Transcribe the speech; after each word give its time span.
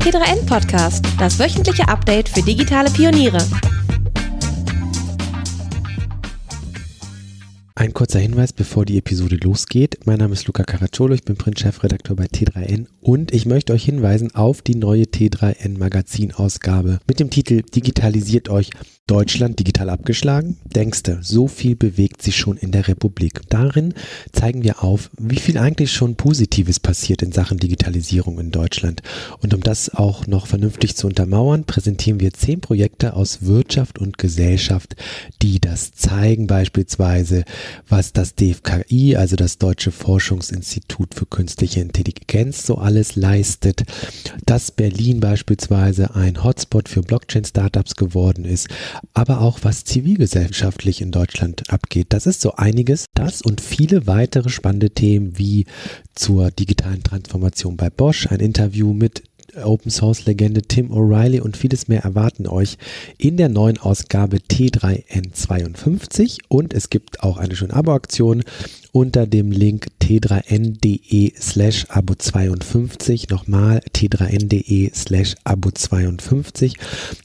T3N 0.00 0.46
Podcast, 0.46 1.04
das 1.18 1.38
wöchentliche 1.38 1.86
Update 1.86 2.28
für 2.28 2.42
digitale 2.42 2.90
Pioniere. 2.90 3.38
Ein 7.80 7.94
kurzer 7.94 8.18
Hinweis, 8.18 8.52
bevor 8.52 8.84
die 8.84 8.98
Episode 8.98 9.36
losgeht. 9.36 10.00
Mein 10.04 10.18
Name 10.18 10.34
ist 10.34 10.46
Luca 10.46 10.64
Caracciolo, 10.64 11.14
ich 11.14 11.22
bin 11.22 11.36
Print-Chefredakteur 11.36 12.14
bei 12.14 12.26
T3N 12.26 12.88
und 13.00 13.32
ich 13.32 13.46
möchte 13.46 13.72
euch 13.72 13.86
hinweisen 13.86 14.34
auf 14.34 14.60
die 14.60 14.74
neue 14.74 15.04
T3N 15.04 15.78
Magazin-Ausgabe 15.78 17.00
mit 17.08 17.20
dem 17.20 17.30
Titel 17.30 17.62
Digitalisiert 17.62 18.50
euch 18.50 18.68
Deutschland 19.10 19.58
digital 19.58 19.90
abgeschlagen? 19.90 20.58
Denkste, 20.64 21.18
so 21.20 21.48
viel 21.48 21.74
bewegt 21.74 22.22
sich 22.22 22.36
schon 22.36 22.56
in 22.56 22.70
der 22.70 22.86
Republik. 22.86 23.40
Darin 23.48 23.92
zeigen 24.30 24.62
wir 24.62 24.84
auf, 24.84 25.10
wie 25.18 25.40
viel 25.40 25.58
eigentlich 25.58 25.90
schon 25.90 26.14
Positives 26.14 26.78
passiert 26.78 27.20
in 27.22 27.32
Sachen 27.32 27.58
Digitalisierung 27.58 28.38
in 28.38 28.52
Deutschland. 28.52 29.02
Und 29.40 29.52
um 29.52 29.62
das 29.62 29.92
auch 29.92 30.28
noch 30.28 30.46
vernünftig 30.46 30.96
zu 30.96 31.08
untermauern, 31.08 31.64
präsentieren 31.64 32.20
wir 32.20 32.32
zehn 32.32 32.60
Projekte 32.60 33.14
aus 33.14 33.42
Wirtschaft 33.42 33.98
und 33.98 34.16
Gesellschaft, 34.16 34.94
die 35.42 35.58
das 35.58 35.90
zeigen, 35.90 36.46
beispielsweise, 36.46 37.42
was 37.88 38.12
das 38.12 38.34
DFKI, 38.34 39.16
also 39.16 39.36
das 39.36 39.58
Deutsche 39.58 39.90
Forschungsinstitut 39.90 41.14
für 41.14 41.26
künstliche 41.26 41.80
Intelligenz, 41.80 42.66
so 42.66 42.76
alles 42.76 43.16
leistet, 43.16 43.84
dass 44.46 44.70
Berlin 44.70 45.20
beispielsweise 45.20 46.14
ein 46.14 46.42
Hotspot 46.42 46.88
für 46.88 47.02
Blockchain-Startups 47.02 47.96
geworden 47.96 48.44
ist, 48.44 48.68
aber 49.14 49.40
auch 49.40 49.60
was 49.62 49.84
zivilgesellschaftlich 49.84 51.00
in 51.00 51.10
Deutschland 51.10 51.70
abgeht. 51.70 52.08
Das 52.10 52.26
ist 52.26 52.40
so 52.40 52.54
einiges. 52.56 53.06
Das 53.14 53.42
und 53.42 53.60
viele 53.60 54.06
weitere 54.06 54.48
spannende 54.48 54.90
Themen 54.90 55.38
wie 55.38 55.66
zur 56.14 56.50
digitalen 56.50 57.02
Transformation 57.02 57.76
bei 57.76 57.90
Bosch, 57.90 58.26
ein 58.26 58.40
Interview 58.40 58.92
mit 58.92 59.22
Open 59.64 59.90
Source 59.90 60.26
Legende 60.26 60.62
Tim 60.62 60.90
O'Reilly 60.90 61.40
und 61.40 61.56
vieles 61.56 61.88
mehr 61.88 62.02
erwarten 62.02 62.46
euch 62.46 62.76
in 63.18 63.36
der 63.36 63.48
neuen 63.48 63.78
Ausgabe 63.78 64.38
T3N52 64.38 66.38
und 66.48 66.74
es 66.74 66.90
gibt 66.90 67.22
auch 67.22 67.38
eine 67.38 67.56
schöne 67.56 67.74
Abo-Aktion 67.74 68.42
unter 68.92 69.26
dem 69.26 69.50
Link 69.50 69.88
t3n.de 70.02 71.32
slash 71.38 71.86
abo 71.88 72.14
52, 72.14 73.28
nochmal 73.28 73.80
t3n.de 73.94 74.90
slash 74.94 75.36
abo 75.44 75.70
52, 75.70 76.74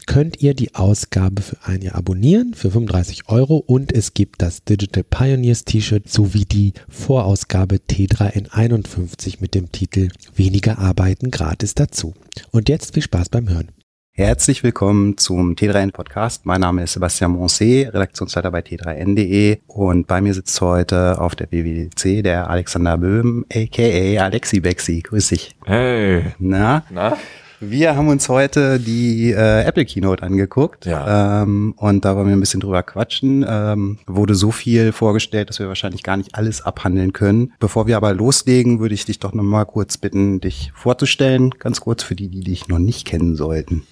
könnt 0.05 0.41
ihr 0.41 0.53
die 0.53 0.75
Ausgabe 0.75 1.41
für 1.41 1.57
ein 1.63 1.81
Jahr 1.81 1.95
abonnieren 1.95 2.53
für 2.53 2.71
35 2.71 3.27
Euro 3.29 3.57
und 3.57 3.91
es 3.91 4.13
gibt 4.13 4.41
das 4.41 4.63
Digital 4.63 5.03
Pioneers 5.03 5.65
T-Shirt 5.65 6.09
sowie 6.09 6.45
die 6.45 6.73
Vorausgabe 6.89 7.77
T3N51 7.77 9.37
mit 9.39 9.55
dem 9.55 9.71
Titel 9.71 10.09
Weniger 10.35 10.79
arbeiten 10.79 11.31
gratis 11.31 11.75
dazu. 11.75 12.13
Und 12.51 12.69
jetzt 12.69 12.93
viel 12.93 13.03
Spaß 13.03 13.29
beim 13.29 13.49
Hören. 13.49 13.69
Herzlich 14.17 14.63
willkommen 14.63 15.17
zum 15.17 15.55
T3N 15.55 15.91
Podcast. 15.91 16.45
Mein 16.45 16.61
Name 16.61 16.83
ist 16.83 16.93
Sebastian 16.93 17.35
Moncé, 17.35 17.93
Redaktionsleiter 17.93 18.49
bei 18.49 18.61
T3N.de 18.61 19.57
und 19.67 20.07
bei 20.07 20.21
mir 20.21 20.33
sitzt 20.33 20.61
heute 20.61 21.19
auf 21.19 21.35
der 21.35 21.51
WWDC 21.51 22.23
der 22.23 22.49
Alexander 22.49 22.97
Böhm, 22.97 23.45
aka 23.53 24.23
Alexi 24.23 24.61
Bexi. 24.61 25.01
Grüß 25.01 25.27
dich. 25.27 25.57
Hey. 25.65 26.33
Na? 26.39 26.85
Na? 26.91 27.17
Wir 27.59 27.95
haben 27.95 28.09
uns 28.09 28.27
heute 28.29 28.79
die 28.79 29.31
äh, 29.31 29.63
Apple 29.63 29.85
Keynote 29.85 30.23
angeguckt 30.23 30.85
Ja. 30.85 31.43
ähm, 31.43 31.73
und 31.77 32.03
da 32.03 32.15
wollen 32.15 32.27
wir 32.27 32.35
ein 32.35 32.39
bisschen 32.39 32.59
drüber 32.59 32.83
quatschen. 32.83 33.45
Ähm, 33.47 33.97
wurde 34.07 34.35
so 34.35 34.51
viel 34.51 34.91
vorgestellt, 34.91 35.49
dass 35.49 35.59
wir 35.59 35.67
wahrscheinlich 35.67 36.03
gar 36.03 36.17
nicht 36.17 36.35
alles 36.35 36.61
abhandeln 36.61 37.13
können. 37.13 37.53
Bevor 37.59 37.87
wir 37.87 37.97
aber 37.97 38.13
loslegen, 38.13 38.79
würde 38.79 38.93
ich 38.95 39.05
dich 39.05 39.19
doch 39.19 39.33
noch 39.33 39.43
mal 39.43 39.65
kurz 39.65 39.97
bitten, 39.97 40.41
dich 40.41 40.71
vorzustellen, 40.75 41.51
ganz 41.51 41.79
kurz 41.81 42.03
für 42.03 42.15
die, 42.15 42.27
die 42.27 42.41
dich 42.41 42.67
noch 42.67 42.79
nicht 42.79 43.05
kennen 43.07 43.35
sollten. 43.35 43.83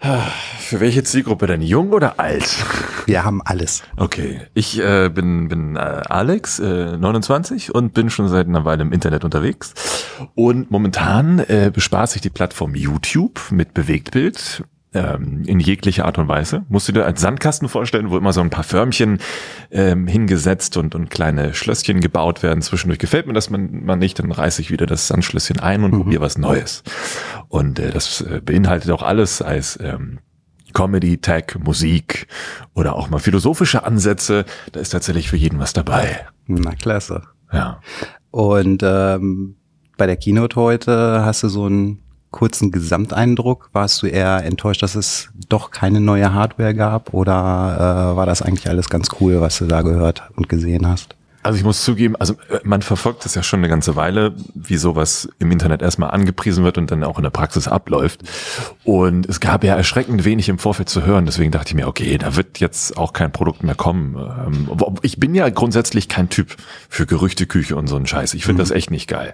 Für 0.00 0.80
welche 0.80 1.04
Zielgruppe 1.04 1.46
denn? 1.46 1.60
Jung 1.60 1.92
oder 1.92 2.18
alt? 2.18 2.56
Wir 3.06 3.22
haben 3.22 3.42
alles. 3.44 3.82
Okay, 3.96 4.40
ich 4.54 4.80
äh, 4.80 5.10
bin, 5.10 5.48
bin 5.48 5.76
äh, 5.76 5.78
Alex, 5.78 6.58
äh, 6.58 6.96
29 6.96 7.74
und 7.74 7.92
bin 7.92 8.08
schon 8.08 8.28
seit 8.28 8.46
einer 8.46 8.64
Weile 8.64 8.82
im 8.82 8.92
Internet 8.92 9.24
unterwegs. 9.24 9.74
Und 10.34 10.70
momentan 10.70 11.40
äh, 11.40 11.70
bespaße 11.74 12.16
ich 12.16 12.22
die 12.22 12.30
Plattform 12.30 12.74
YouTube 12.74 13.40
mit 13.50 13.74
Bewegtbild 13.74 14.64
ähm, 14.92 15.42
in 15.46 15.60
jeglicher 15.60 16.04
Art 16.04 16.18
und 16.18 16.28
Weise. 16.28 16.64
Musst 16.68 16.88
du 16.88 16.92
dir 16.92 17.04
als 17.04 17.20
Sandkasten 17.20 17.68
vorstellen, 17.68 18.10
wo 18.10 18.18
immer 18.18 18.32
so 18.32 18.40
ein 18.40 18.50
paar 18.50 18.64
Förmchen 18.64 19.18
ähm, 19.70 20.06
hingesetzt 20.06 20.76
und, 20.76 20.94
und 20.94 21.10
kleine 21.10 21.54
Schlösschen 21.54 22.00
gebaut 22.00 22.42
werden. 22.42 22.62
Zwischendurch 22.62 22.98
gefällt 22.98 23.26
mir 23.26 23.32
das 23.32 23.50
man, 23.50 23.84
man 23.84 23.98
nicht, 23.98 24.18
dann 24.18 24.32
reiße 24.32 24.60
ich 24.62 24.70
wieder 24.70 24.86
das 24.86 25.08
Sandschlösschen 25.08 25.60
ein 25.60 25.84
und 25.84 25.92
probiere 25.92 26.22
was 26.22 26.38
Neues. 26.38 26.82
Und 27.48 27.78
äh, 27.78 27.90
das 27.90 28.20
äh, 28.22 28.40
beinhaltet 28.44 28.90
auch 28.90 29.02
alles, 29.02 29.40
es 29.40 29.78
ähm, 29.80 30.18
Comedy, 30.72 31.18
Tech, 31.18 31.56
Musik 31.58 32.26
oder 32.74 32.94
auch 32.94 33.10
mal 33.10 33.18
philosophische 33.18 33.84
Ansätze. 33.84 34.44
Da 34.72 34.80
ist 34.80 34.90
tatsächlich 34.90 35.28
für 35.28 35.36
jeden 35.36 35.58
was 35.58 35.72
dabei. 35.72 36.26
Na 36.46 36.74
klasse. 36.74 37.22
Ja. 37.52 37.80
Und 38.30 38.82
ähm, 38.84 39.56
bei 39.96 40.06
der 40.06 40.16
Keynote 40.16 40.56
heute 40.56 41.24
hast 41.24 41.42
du 41.42 41.48
so 41.48 41.64
einen 41.66 42.02
kurzen 42.30 42.70
Gesamteindruck. 42.70 43.70
Warst 43.72 44.02
du 44.02 44.06
eher 44.06 44.44
enttäuscht, 44.44 44.82
dass 44.82 44.94
es 44.94 45.30
doch 45.48 45.70
keine 45.70 46.00
neue 46.00 46.32
Hardware 46.32 46.74
gab 46.74 47.12
oder 47.14 48.12
äh, 48.12 48.16
war 48.16 48.26
das 48.26 48.42
eigentlich 48.42 48.68
alles 48.68 48.88
ganz 48.88 49.08
cool, 49.20 49.40
was 49.40 49.58
du 49.58 49.66
da 49.66 49.82
gehört 49.82 50.30
und 50.36 50.48
gesehen 50.48 50.86
hast? 50.86 51.16
Also 51.42 51.56
ich 51.56 51.64
muss 51.64 51.82
zugeben, 51.82 52.16
also 52.16 52.34
äh, 52.50 52.60
man 52.64 52.82
verfolgt 52.82 53.24
das 53.24 53.34
ja 53.34 53.42
schon 53.42 53.60
eine 53.60 53.68
ganze 53.68 53.96
Weile, 53.96 54.34
wie 54.54 54.76
sowas 54.76 55.28
im 55.38 55.50
Internet 55.50 55.80
erstmal 55.80 56.10
angepriesen 56.10 56.64
wird 56.64 56.76
und 56.76 56.90
dann 56.90 57.02
auch 57.02 57.16
in 57.16 57.22
der 57.22 57.30
Praxis 57.30 57.66
abläuft. 57.66 58.20
Und 58.84 59.26
es 59.26 59.40
gab 59.40 59.64
ja 59.64 59.74
erschreckend 59.74 60.24
wenig 60.26 60.50
im 60.50 60.58
Vorfeld 60.58 60.90
zu 60.90 61.06
hören. 61.06 61.24
Deswegen 61.24 61.50
dachte 61.50 61.68
ich 61.68 61.74
mir, 61.74 61.88
okay, 61.88 62.18
da 62.18 62.36
wird 62.36 62.58
jetzt 62.58 62.98
auch 62.98 63.14
kein 63.14 63.32
Produkt 63.32 63.62
mehr 63.62 63.74
kommen. 63.74 64.16
Ähm, 64.16 64.68
Ich 65.00 65.18
bin 65.18 65.34
ja 65.34 65.48
grundsätzlich 65.48 66.08
kein 66.08 66.28
Typ 66.28 66.56
für 66.90 67.06
Gerüchteküche 67.06 67.74
und 67.74 67.86
so 67.86 67.96
einen 67.96 68.06
Scheiß. 68.06 68.34
Ich 68.34 68.44
finde 68.44 68.62
das 68.62 68.70
echt 68.70 68.90
nicht 68.90 69.08
geil. 69.08 69.32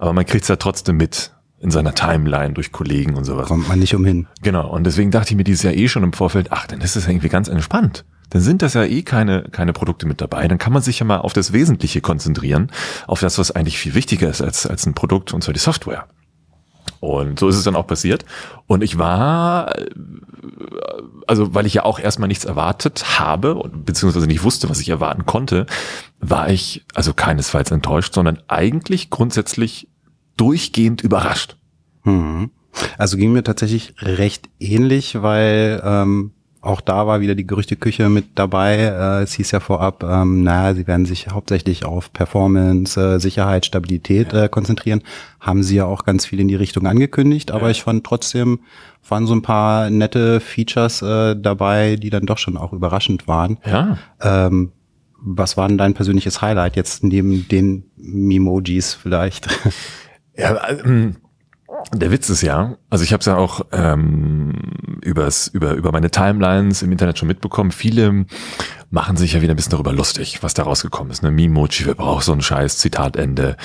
Aber 0.00 0.12
man 0.12 0.26
kriegt 0.26 0.42
es 0.42 0.48
ja 0.48 0.56
trotzdem 0.56 0.96
mit 0.96 1.30
in 1.66 1.72
seiner 1.72 1.96
Timeline 1.96 2.54
durch 2.54 2.70
Kollegen 2.70 3.16
und 3.16 3.24
sowas. 3.24 3.48
Kommt 3.48 3.68
man 3.68 3.80
nicht 3.80 3.92
umhin. 3.92 4.28
Genau, 4.40 4.68
und 4.70 4.84
deswegen 4.84 5.10
dachte 5.10 5.30
ich 5.30 5.36
mir 5.36 5.42
dieses 5.42 5.64
Jahr 5.64 5.74
eh 5.74 5.88
schon 5.88 6.04
im 6.04 6.12
Vorfeld, 6.12 6.52
ach, 6.52 6.68
dann 6.68 6.80
ist 6.80 6.94
es 6.94 7.08
irgendwie 7.08 7.28
ganz 7.28 7.48
entspannt. 7.48 8.04
Dann 8.30 8.40
sind 8.40 8.62
das 8.62 8.74
ja 8.74 8.84
eh 8.84 9.02
keine, 9.02 9.42
keine 9.50 9.72
Produkte 9.72 10.06
mit 10.06 10.20
dabei. 10.20 10.46
Dann 10.46 10.58
kann 10.58 10.72
man 10.72 10.80
sich 10.80 11.00
ja 11.00 11.04
mal 11.04 11.18
auf 11.18 11.32
das 11.32 11.52
Wesentliche 11.52 12.00
konzentrieren, 12.00 12.70
auf 13.08 13.18
das, 13.18 13.36
was 13.38 13.50
eigentlich 13.50 13.78
viel 13.78 13.94
wichtiger 13.94 14.30
ist 14.30 14.42
als, 14.42 14.64
als 14.64 14.86
ein 14.86 14.94
Produkt, 14.94 15.32
und 15.32 15.42
zwar 15.42 15.54
die 15.54 15.58
Software. 15.58 16.06
Und 17.00 17.40
so 17.40 17.48
ist 17.48 17.56
es 17.56 17.64
dann 17.64 17.74
auch 17.74 17.88
passiert. 17.88 18.24
Und 18.68 18.84
ich 18.84 18.96
war, 18.96 19.74
also 21.26 21.52
weil 21.52 21.66
ich 21.66 21.74
ja 21.74 21.84
auch 21.84 21.98
erstmal 21.98 22.28
nichts 22.28 22.44
erwartet 22.44 23.18
habe, 23.18 23.56
und 23.56 23.84
beziehungsweise 23.84 24.28
nicht 24.28 24.44
wusste, 24.44 24.70
was 24.70 24.78
ich 24.78 24.88
erwarten 24.88 25.26
konnte, 25.26 25.66
war 26.20 26.48
ich 26.48 26.84
also 26.94 27.12
keinesfalls 27.12 27.72
enttäuscht, 27.72 28.14
sondern 28.14 28.38
eigentlich 28.46 29.10
grundsätzlich 29.10 29.88
durchgehend 30.36 31.02
überrascht. 31.02 31.56
Mhm. 32.04 32.50
Also 32.98 33.16
ging 33.16 33.32
mir 33.32 33.42
tatsächlich 33.42 33.94
recht 34.00 34.48
ähnlich, 34.60 35.22
weil 35.22 35.80
ähm, 35.84 36.32
auch 36.66 36.80
da 36.80 37.06
war 37.06 37.20
wieder 37.20 37.34
die 37.34 37.46
Gerüchteküche 37.46 38.08
mit 38.08 38.26
dabei. 38.34 38.76
Äh, 38.76 39.22
es 39.22 39.32
hieß 39.34 39.52
ja 39.52 39.60
vorab, 39.60 40.02
ähm, 40.02 40.42
naja, 40.42 40.74
sie 40.74 40.86
werden 40.86 41.06
sich 41.06 41.28
hauptsächlich 41.28 41.84
auf 41.84 42.12
Performance, 42.12 43.00
äh, 43.00 43.20
Sicherheit, 43.20 43.64
Stabilität 43.64 44.32
äh, 44.34 44.48
konzentrieren. 44.48 45.02
Haben 45.40 45.62
sie 45.62 45.76
ja 45.76 45.86
auch 45.86 46.04
ganz 46.04 46.26
viel 46.26 46.40
in 46.40 46.48
die 46.48 46.56
Richtung 46.56 46.86
angekündigt, 46.86 47.52
aber 47.52 47.70
ich 47.70 47.82
fand 47.82 48.04
trotzdem, 48.04 48.60
waren 49.08 49.26
so 49.26 49.34
ein 49.34 49.42
paar 49.42 49.90
nette 49.90 50.40
Features 50.40 51.02
äh, 51.02 51.36
dabei, 51.36 51.96
die 51.96 52.10
dann 52.10 52.26
doch 52.26 52.38
schon 52.38 52.56
auch 52.56 52.72
überraschend 52.72 53.28
waren. 53.28 53.58
Ja. 53.64 53.98
Ähm, 54.20 54.72
was 55.18 55.56
war 55.56 55.68
denn 55.68 55.78
dein 55.78 55.94
persönliches 55.94 56.42
Highlight 56.42 56.76
jetzt 56.76 57.04
neben 57.04 57.48
den 57.48 57.84
Memojis 57.96 58.94
vielleicht? 58.94 59.48
Ja, 60.36 60.68
ähm, 60.68 61.16
der 61.92 62.10
Witz 62.10 62.28
ist 62.28 62.42
ja, 62.42 62.76
also 62.90 63.04
ich 63.04 63.12
habe 63.12 63.20
es 63.20 63.26
ja 63.26 63.36
auch 63.36 63.60
ähm, 63.72 64.52
übers, 65.02 65.48
über, 65.48 65.74
über 65.74 65.92
meine 65.92 66.10
Timelines 66.10 66.82
im 66.82 66.92
Internet 66.92 67.18
schon 67.18 67.28
mitbekommen. 67.28 67.72
Viele 67.72 68.26
machen 68.90 69.16
sich 69.16 69.32
ja 69.32 69.42
wieder 69.42 69.52
ein 69.52 69.56
bisschen 69.56 69.72
darüber 69.72 69.92
lustig, 69.92 70.42
was 70.42 70.54
da 70.54 70.62
rausgekommen 70.62 71.10
ist. 71.10 71.22
Ne? 71.22 71.30
Mimoji, 71.30 71.86
wer 71.86 71.94
braucht 71.94 72.24
so 72.24 72.32
ein 72.32 72.40
scheiß 72.40 72.78
Zitatende? 72.78 73.56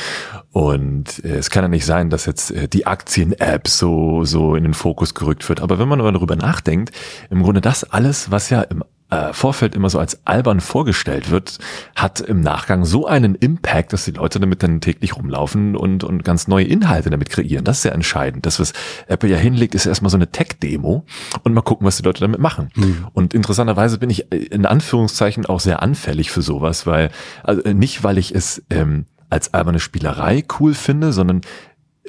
Und 0.51 1.23
äh, 1.23 1.37
es 1.37 1.49
kann 1.49 1.63
ja 1.63 1.67
nicht 1.67 1.85
sein, 1.85 2.09
dass 2.09 2.25
jetzt 2.25 2.51
äh, 2.51 2.67
die 2.67 2.87
Aktien-App 2.87 3.67
so, 3.67 4.23
so 4.23 4.55
in 4.55 4.63
den 4.63 4.73
Fokus 4.73 5.13
gerückt 5.13 5.47
wird. 5.47 5.61
Aber 5.61 5.77
wenn 5.79 5.87
man 5.87 5.99
darüber 5.99 6.35
nachdenkt, 6.35 6.91
im 7.29 7.43
Grunde 7.43 7.61
das 7.61 7.83
alles, 7.83 8.31
was 8.31 8.49
ja 8.49 8.61
im 8.61 8.83
äh, 9.11 9.33
Vorfeld 9.33 9.75
immer 9.75 9.89
so 9.89 9.99
als 9.99 10.25
albern 10.25 10.61
vorgestellt 10.61 11.29
wird, 11.29 11.59
hat 11.95 12.21
im 12.21 12.41
Nachgang 12.41 12.85
so 12.85 13.05
einen 13.05 13.35
Impact, 13.35 13.93
dass 13.93 14.05
die 14.05 14.11
Leute 14.11 14.39
damit 14.39 14.63
dann 14.63 14.81
täglich 14.81 15.15
rumlaufen 15.15 15.75
und, 15.75 16.03
und 16.03 16.23
ganz 16.23 16.47
neue 16.47 16.65
Inhalte 16.65 17.09
damit 17.09 17.29
kreieren. 17.29 17.65
Das 17.65 17.79
ist 17.79 17.83
ja 17.83 17.91
entscheidend. 17.91 18.45
Das, 18.45 18.59
was 18.59 18.73
Apple 19.07 19.29
ja 19.29 19.37
hinlegt, 19.37 19.75
ist 19.75 19.85
erstmal 19.85 20.09
so 20.09 20.17
eine 20.17 20.31
Tech-Demo 20.31 21.05
und 21.43 21.53
mal 21.53 21.61
gucken, 21.61 21.85
was 21.85 21.97
die 21.97 22.03
Leute 22.03 22.21
damit 22.21 22.39
machen. 22.39 22.69
Und 23.13 23.33
interessanterweise 23.33 23.97
bin 23.99 24.09
ich 24.09 24.31
äh, 24.31 24.37
in 24.37 24.65
Anführungszeichen 24.65 25.45
auch 25.45 25.59
sehr 25.59 25.83
anfällig 25.83 26.31
für 26.31 26.41
sowas, 26.41 26.87
weil, 26.87 27.11
also 27.43 27.61
nicht, 27.69 28.03
weil 28.03 28.17
ich 28.17 28.33
es 28.33 28.63
ähm, 28.69 29.05
als 29.29 29.53
alberne 29.53 29.79
Spielerei 29.79 30.43
cool 30.59 30.73
finde, 30.73 31.13
sondern 31.13 31.41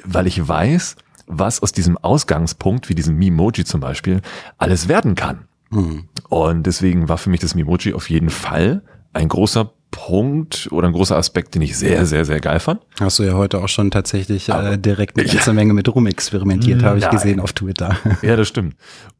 weil 0.05 0.27
ich 0.27 0.47
weiß, 0.47 0.95
was 1.27 1.61
aus 1.61 1.71
diesem 1.71 1.97
Ausgangspunkt, 1.97 2.89
wie 2.89 2.95
diesem 2.95 3.17
Memoji 3.17 3.65
zum 3.65 3.81
Beispiel, 3.81 4.21
alles 4.57 4.87
werden 4.87 5.15
kann. 5.15 5.47
Mhm. 5.69 6.07
Und 6.33 6.63
deswegen 6.63 7.09
war 7.09 7.19
für 7.19 7.29
mich 7.29 7.41
das 7.41 7.53
Memoji 7.53 7.93
auf 7.93 8.09
jeden 8.09 8.31
Fall 8.31 8.81
ein 9.13 9.27
großer 9.27 9.71
Punkt 9.91 10.67
oder 10.71 10.87
ein 10.87 10.93
großer 10.93 11.15
Aspekt, 11.15 11.53
den 11.53 11.61
ich 11.61 11.77
sehr, 11.77 12.07
sehr, 12.07 12.25
sehr 12.25 12.39
geil 12.39 12.59
fand. 12.59 12.81
Hast 12.99 13.19
du 13.19 13.23
ja 13.23 13.33
heute 13.33 13.59
auch 13.59 13.67
schon 13.67 13.91
tatsächlich 13.91 14.49
äh, 14.49 14.79
direkt 14.79 15.15
eine 15.15 15.27
ganze 15.31 15.51
ja. 15.51 15.53
Menge 15.53 15.75
mit 15.75 15.93
rumexperimentiert, 15.93 16.81
habe 16.81 16.97
ich 16.97 17.07
gesehen 17.07 17.39
auf 17.39 17.53
Twitter. 17.53 17.97
Ja, 18.23 18.35
das 18.35 18.47
stimmt. 18.47 18.75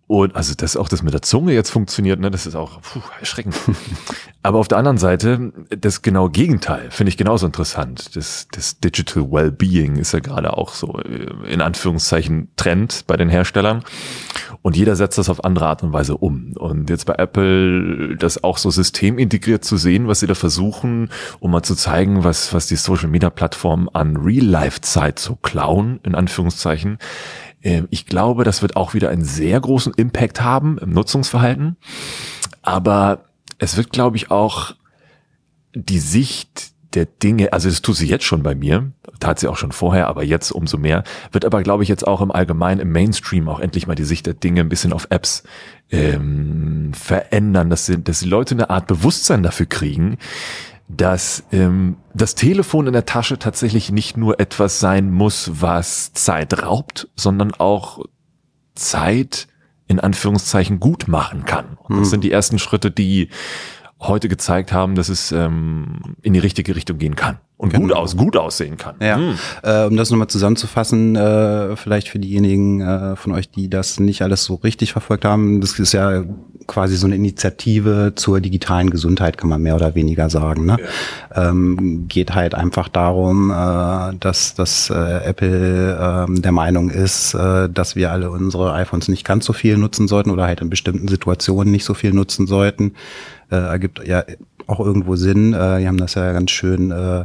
Und 0.07 0.35
also, 0.35 0.53
dass 0.53 0.75
auch 0.75 0.89
das 0.89 1.01
mit 1.01 1.13
der 1.13 1.21
Zunge 1.21 1.53
jetzt 1.53 1.69
funktioniert, 1.69 2.19
ne, 2.19 2.29
das 2.29 2.45
ist 2.45 2.55
auch 2.55 2.81
puh, 2.81 3.00
erschreckend. 3.19 3.55
Aber 4.44 4.59
auf 4.59 4.67
der 4.67 4.77
anderen 4.77 4.97
Seite, 4.97 5.53
das 5.69 6.01
genaue 6.01 6.29
Gegenteil 6.29 6.91
finde 6.91 7.09
ich 7.09 7.17
genauso 7.17 7.45
interessant. 7.45 8.15
Das, 8.17 8.47
das 8.51 8.79
Digital 8.79 9.31
Wellbeing 9.31 9.95
ist 9.95 10.11
ja 10.11 10.19
gerade 10.19 10.57
auch 10.57 10.73
so 10.73 11.00
äh, 11.00 11.29
in 11.51 11.61
Anführungszeichen 11.61 12.50
Trend 12.57 13.05
bei 13.07 13.15
den 13.15 13.29
Herstellern. 13.29 13.83
Und 14.61 14.75
jeder 14.75 14.97
setzt 14.97 15.17
das 15.17 15.29
auf 15.29 15.45
andere 15.45 15.67
Art 15.67 15.83
und 15.83 15.94
Weise 15.94 16.17
um. 16.17 16.51
Und 16.57 16.89
jetzt 16.89 17.05
bei 17.05 17.15
Apple 17.15 18.17
das 18.17 18.44
auch 18.44 18.57
so 18.57 18.69
systemintegriert 18.71 19.63
zu 19.63 19.77
sehen, 19.77 20.09
was 20.09 20.19
sie 20.19 20.27
da 20.27 20.35
versuchen, 20.35 21.09
um 21.39 21.51
mal 21.51 21.63
zu 21.63 21.75
zeigen, 21.75 22.25
was, 22.25 22.53
was 22.53 22.67
die 22.67 22.75
Social 22.75 23.07
Media 23.07 23.29
Plattform 23.29 23.89
an 23.94 24.17
Real-Life-Zeit 24.17 25.19
so 25.19 25.35
klauen, 25.35 26.01
in 26.03 26.15
Anführungszeichen, 26.15 26.97
ich 27.63 28.06
glaube, 28.06 28.44
das 28.44 28.62
wird 28.62 28.75
auch 28.75 28.94
wieder 28.94 29.10
einen 29.10 29.24
sehr 29.24 29.60
großen 29.60 29.94
Impact 29.94 30.42
haben 30.42 30.77
im 30.80 30.92
Nutzungsverhalten. 30.92 31.77
Aber 32.62 33.25
es 33.57 33.77
wird, 33.77 33.92
glaube 33.92 34.18
ich, 34.18 34.31
auch 34.31 34.75
die 35.74 36.00
Sicht 36.00 36.74
der 36.94 37.06
Dinge, 37.06 37.54
also 37.54 37.69
das 37.69 37.81
tut 37.81 37.95
sie 37.95 38.07
jetzt 38.07 38.25
schon 38.25 38.44
bei 38.44 38.54
mir, 38.54 38.92
tat 39.19 39.39
sie 39.39 39.48
auch 39.48 39.57
schon 39.57 39.71
vorher, 39.71 40.07
aber 40.07 40.24
jetzt 40.24 40.51
umso 40.51 40.77
mehr, 40.77 41.04
wird 41.31 41.45
aber, 41.45 41.63
glaube 41.63 41.83
ich, 41.83 41.89
jetzt 41.89 42.06
auch 42.06 42.21
im 42.21 42.31
Allgemeinen, 42.31 42.81
im 42.81 42.92
Mainstream 42.92 43.50
auch 43.50 43.60
endlich 43.60 43.88
mal 43.88 43.95
die 43.95 44.04
Sicht 44.04 44.25
der 44.25 44.36
Dinge 44.36 44.62
ein 44.62 44.69
bisschen 44.69 44.94
auf 44.94 45.07
Apps 45.10 45.44
ähm, 45.89 46.92
verändern, 46.94 47.69
dass, 47.69 47.86
sie, 47.86 48.04
dass 48.04 48.19
die 48.19 48.30
Leute 48.30 48.56
eine 48.56 48.69
Art 48.69 48.88
Bewusstsein 48.88 49.42
dafür 49.42 49.65
kriegen, 49.65 50.18
dass 50.97 51.43
ähm, 51.51 51.97
das 52.13 52.35
Telefon 52.35 52.87
in 52.87 52.93
der 52.93 53.05
Tasche 53.05 53.39
tatsächlich 53.39 53.91
nicht 53.91 54.17
nur 54.17 54.39
etwas 54.39 54.79
sein 54.79 55.11
muss, 55.11 55.51
was 55.61 56.13
Zeit 56.13 56.63
raubt, 56.63 57.09
sondern 57.15 57.53
auch 57.53 57.99
Zeit 58.75 59.47
in 59.87 59.99
Anführungszeichen 59.99 60.79
gut 60.79 61.07
machen 61.07 61.45
kann. 61.45 61.77
Und 61.83 61.97
das 61.97 62.05
hm. 62.07 62.11
sind 62.11 62.23
die 62.23 62.31
ersten 62.31 62.59
Schritte, 62.59 62.91
die 62.91 63.29
heute 63.99 64.27
gezeigt 64.27 64.71
haben, 64.71 64.95
dass 64.95 65.09
es 65.09 65.31
ähm, 65.31 66.15
in 66.21 66.33
die 66.33 66.39
richtige 66.39 66.75
Richtung 66.75 66.97
gehen 66.97 67.15
kann 67.15 67.39
und 67.63 67.69
genau. 67.69 67.83
gut 67.83 67.94
aus, 67.94 68.18
gut 68.18 68.36
aussehen 68.36 68.75
kann. 68.75 68.95
Ja, 69.00 69.18
mhm. 69.18 69.36
äh, 69.63 69.86
um 69.86 69.95
das 69.95 70.10
nochmal 70.12 70.27
zusammenzufassen, 70.27 71.15
äh, 71.15 71.77
vielleicht 71.77 72.10
für 72.10 72.19
diejenigen 72.19 72.81
äh, 72.81 73.15
von 73.15 73.31
euch, 73.31 73.50
die 73.50 73.69
das 73.69 74.01
nicht 74.01 74.21
alles 74.21 74.44
so 74.44 74.56
richtig 74.56 74.92
verfolgt 74.92 75.24
haben, 75.24 75.62
das 75.62 75.80
ist 75.80 75.94
ja 75.94 76.24
quasi 76.68 76.98
so 76.98 77.07
eine 77.07 77.15
Initiative 77.15 78.12
zur 78.15 78.42
digitalen 78.42 78.89
Gesundheit, 78.89 79.38
kann 79.38 79.50
man 79.50 79.62
mehr 79.62 79.75
oder 79.75 79.95
weniger 79.95 80.30
sagen. 80.30 80.65
Ne? 80.65 80.77
Ja. 81.33 81.50
Ähm, 81.50 82.06
geht 82.10 82.36
halt 82.36 82.54
einfach 82.54 82.89
darum, 82.89 83.50
äh, 83.50 84.13
dass, 84.19 84.56
dass 84.56 84.89
äh, 84.89 85.24
Apple 85.24 86.27
äh, 86.27 86.42
der 86.42 86.51
Meinung 86.51 86.89
ist, 86.89 87.33
äh, 87.33 87.69
dass 87.69 87.95
wir 87.95 88.12
alle 88.12 88.30
unsere 88.30 88.74
iPhones 88.74 89.07
nicht 89.07 89.24
ganz 89.24 89.45
so 89.45 89.54
viel 89.54 89.77
nutzen 89.77 90.10
sollten 90.10 90.31
oder 90.31 90.44
halt 90.44 90.60
in 90.60 90.69
bestimmten 90.69 91.07
Situationen 91.07 91.71
nicht 91.71 91.86
so 91.86 91.94
viel 91.94 92.12
nutzen 92.12 92.45
sollten. 92.45 92.95
Äh, 93.50 93.56
ergibt 93.56 94.06
ja 94.06 94.25
auch 94.68 94.81
irgendwo 94.81 95.15
Sinn. 95.15 95.54
Äh, 95.54 95.80
die 95.80 95.88
haben 95.88 95.98
das 95.98 96.15
ja 96.15 96.33
ganz 96.33 96.51
schön 96.51 96.92
äh, 96.92 97.24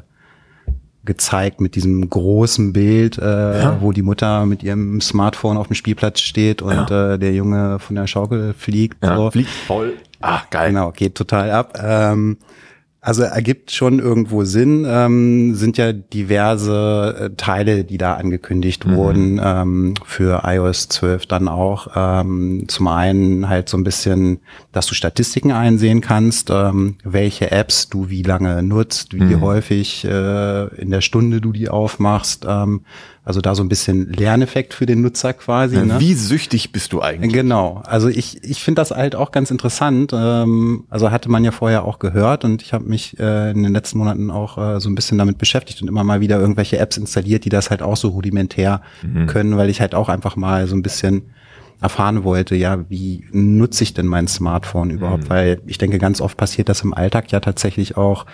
gezeigt 1.05 1.61
mit 1.61 1.75
diesem 1.75 2.09
großen 2.09 2.73
Bild, 2.73 3.19
äh, 3.19 3.63
ja. 3.63 3.79
wo 3.81 3.93
die 3.93 4.03
Mutter 4.03 4.45
mit 4.47 4.63
ihrem 4.63 5.01
Smartphone 5.01 5.57
auf 5.57 5.69
dem 5.69 5.75
Spielplatz 5.75 6.21
steht 6.21 6.61
und 6.61 6.91
ja. 6.91 7.15
äh, 7.15 7.19
der 7.19 7.33
Junge 7.33 7.79
von 7.79 7.97
der 7.97 8.07
Schaukel 8.07 8.55
fliegt. 8.55 9.03
Ja, 9.03 9.17
so. 9.17 9.31
Fliegt 9.31 9.51
voll. 9.51 9.95
Ah, 10.21 10.43
geil. 10.51 10.69
Genau, 10.71 10.93
geht 10.93 11.15
total 11.15 11.51
ab. 11.51 11.79
Ähm, 11.83 12.39
also 13.01 13.23
ergibt 13.23 13.71
schon 13.71 14.01
irgendwo 14.01 14.45
Sinn, 14.45 14.85
ähm, 14.87 15.55
sind 15.55 15.79
ja 15.79 15.93
diverse 15.93 17.17
äh, 17.19 17.37
Teile, 17.37 17.85
die 17.85 17.97
da 17.97 18.15
angekündigt 18.15 18.87
mhm. 18.87 18.97
wurden 18.97 19.41
ähm, 19.43 19.95
für 20.05 20.43
iOS 20.45 20.89
12 20.89 21.27
dann 21.27 21.47
auch. 21.47 21.89
Ähm, 21.95 22.65
zum 22.67 22.89
einen 22.89 23.49
halt 23.49 23.69
so 23.69 23.77
ein 23.77 23.85
bisschen, 23.85 24.41
dass 24.73 24.87
du 24.87 24.95
Statistiken 24.95 25.53
einsehen 25.53 26.01
kannst, 26.01 26.51
ähm, 26.51 26.97
welche 27.05 27.53
Apps 27.53 27.89
du 27.89 28.11
wie 28.11 28.23
lange 28.23 28.65
nutzt, 28.65 29.15
wie 29.15 29.37
mhm. 29.37 29.41
häufig 29.43 30.05
äh, 30.05 30.67
in 30.75 30.91
der 30.91 31.01
Stunde 31.01 31.41
du 31.41 31.53
die 31.53 31.69
aufmachst. 31.69 32.47
Ähm, 32.49 32.83
also 33.29 33.43
da 33.43 33.55
so 33.55 33.63
ein 33.63 33.69
bisschen 33.69 34.11
Lerneffekt 34.11 34.73
für 34.73 34.87
den 34.87 35.03
Nutzer 35.03 35.35
quasi. 35.35 35.77
Ne? 35.77 36.01
Wie 36.01 36.15
süchtig 36.15 36.73
bist 36.73 36.95
du 36.95 37.03
eigentlich? 37.03 37.31
Genau. 37.31 37.83
Also 37.85 38.09
ich, 38.09 38.43
ich 38.43 38.65
finde 38.65 38.81
das 38.81 38.91
halt 38.91 39.15
auch 39.15 39.33
ganz 39.33 39.51
interessant. 39.51 40.13
Ähm, 40.15 40.85
also 40.89 41.11
hatte 41.11 41.31
man 41.31 41.45
ja 41.45 41.51
vorher 41.51 41.85
auch 41.85 41.99
gehört 41.99 42.47
und 42.47 42.63
ich 42.63 42.73
habe 42.73 42.87
mich 42.87 43.21
äh, 43.21 43.51
in 43.51 43.65
den 43.65 43.75
letzten 43.75 43.99
Monaten 43.99 44.31
auch 44.31 44.57
äh, 44.57 44.81
so 44.81 44.89
ein 44.89 44.95
bisschen 44.95 45.19
damit 45.19 45.37
beschäftigt 45.37 45.83
und 45.83 45.89
immer 45.89 46.05
mal 46.05 46.23
wieder 46.23 46.41
irgendwelche 46.41 46.79
Apps 46.79 46.97
installiert, 46.97 47.45
die 47.45 47.51
das 47.51 47.69
halt 47.69 47.83
auch 47.83 47.99
so 47.99 48.09
rudimentär 48.09 48.81
mhm. 49.03 49.27
können, 49.27 49.59
weil 49.59 49.69
ich 49.69 49.83
halt 49.83 49.95
auch 49.95 50.09
einfach 50.09 50.37
mal 50.37 50.67
so 50.67 50.75
ein 50.75 50.83
bisschen 50.83 51.25
erfahren 51.81 52.25
wollte, 52.25 52.57
ja, 52.57 52.85
wie 52.89 53.25
nutze 53.31 53.85
ich 53.85 53.95
denn 53.95 54.07
mein 54.07 54.27
Smartphone 54.27 54.91
überhaupt? 54.91 55.25
Mhm. 55.25 55.31
Weil 55.31 55.61
ich 55.67 55.79
denke, 55.79 55.99
ganz 55.99 56.21
oft 56.21 56.37
passiert 56.37 56.69
das 56.69 56.83
im 56.83 56.93
Alltag 56.93 57.31
ja 57.31 57.41
tatsächlich 57.41 57.97
auch 57.97 58.27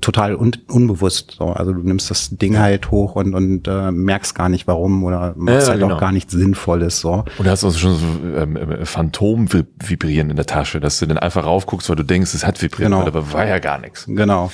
total 0.00 0.36
un 0.36 0.52
unbewusst. 0.68 1.36
So. 1.38 1.46
Also 1.46 1.72
du 1.72 1.80
nimmst 1.80 2.10
das 2.10 2.30
Ding 2.30 2.58
halt 2.58 2.90
hoch 2.90 3.16
und, 3.16 3.34
und 3.34 3.66
äh, 3.66 3.90
merkst 3.90 4.34
gar 4.34 4.48
nicht 4.48 4.66
warum 4.66 5.02
oder 5.02 5.34
machst 5.36 5.66
ja, 5.66 5.72
halt 5.72 5.80
genau. 5.80 5.94
auch 5.94 6.00
gar 6.00 6.12
nichts 6.12 6.32
Sinnvolles. 6.32 7.00
So. 7.00 7.24
Und 7.38 7.46
du 7.46 7.50
hast 7.50 7.64
auch 7.64 7.72
schon 7.72 7.96
so 7.96 8.06
ähm, 8.36 8.56
äh, 8.56 8.84
Phantom 8.84 9.48
vibrieren 9.52 10.30
in 10.30 10.36
der 10.36 10.46
Tasche, 10.46 10.78
dass 10.78 10.98
du 10.98 11.06
dann 11.06 11.18
einfach 11.18 11.44
raufguckst, 11.44 11.88
weil 11.88 11.96
du 11.96 12.04
denkst, 12.04 12.34
es 12.34 12.46
hat 12.46 12.60
vibriert, 12.60 12.90
genau. 12.90 13.06
aber 13.06 13.32
war 13.32 13.46
ja 13.46 13.58
gar 13.58 13.78
nichts. 13.78 14.06
Genau. 14.06 14.50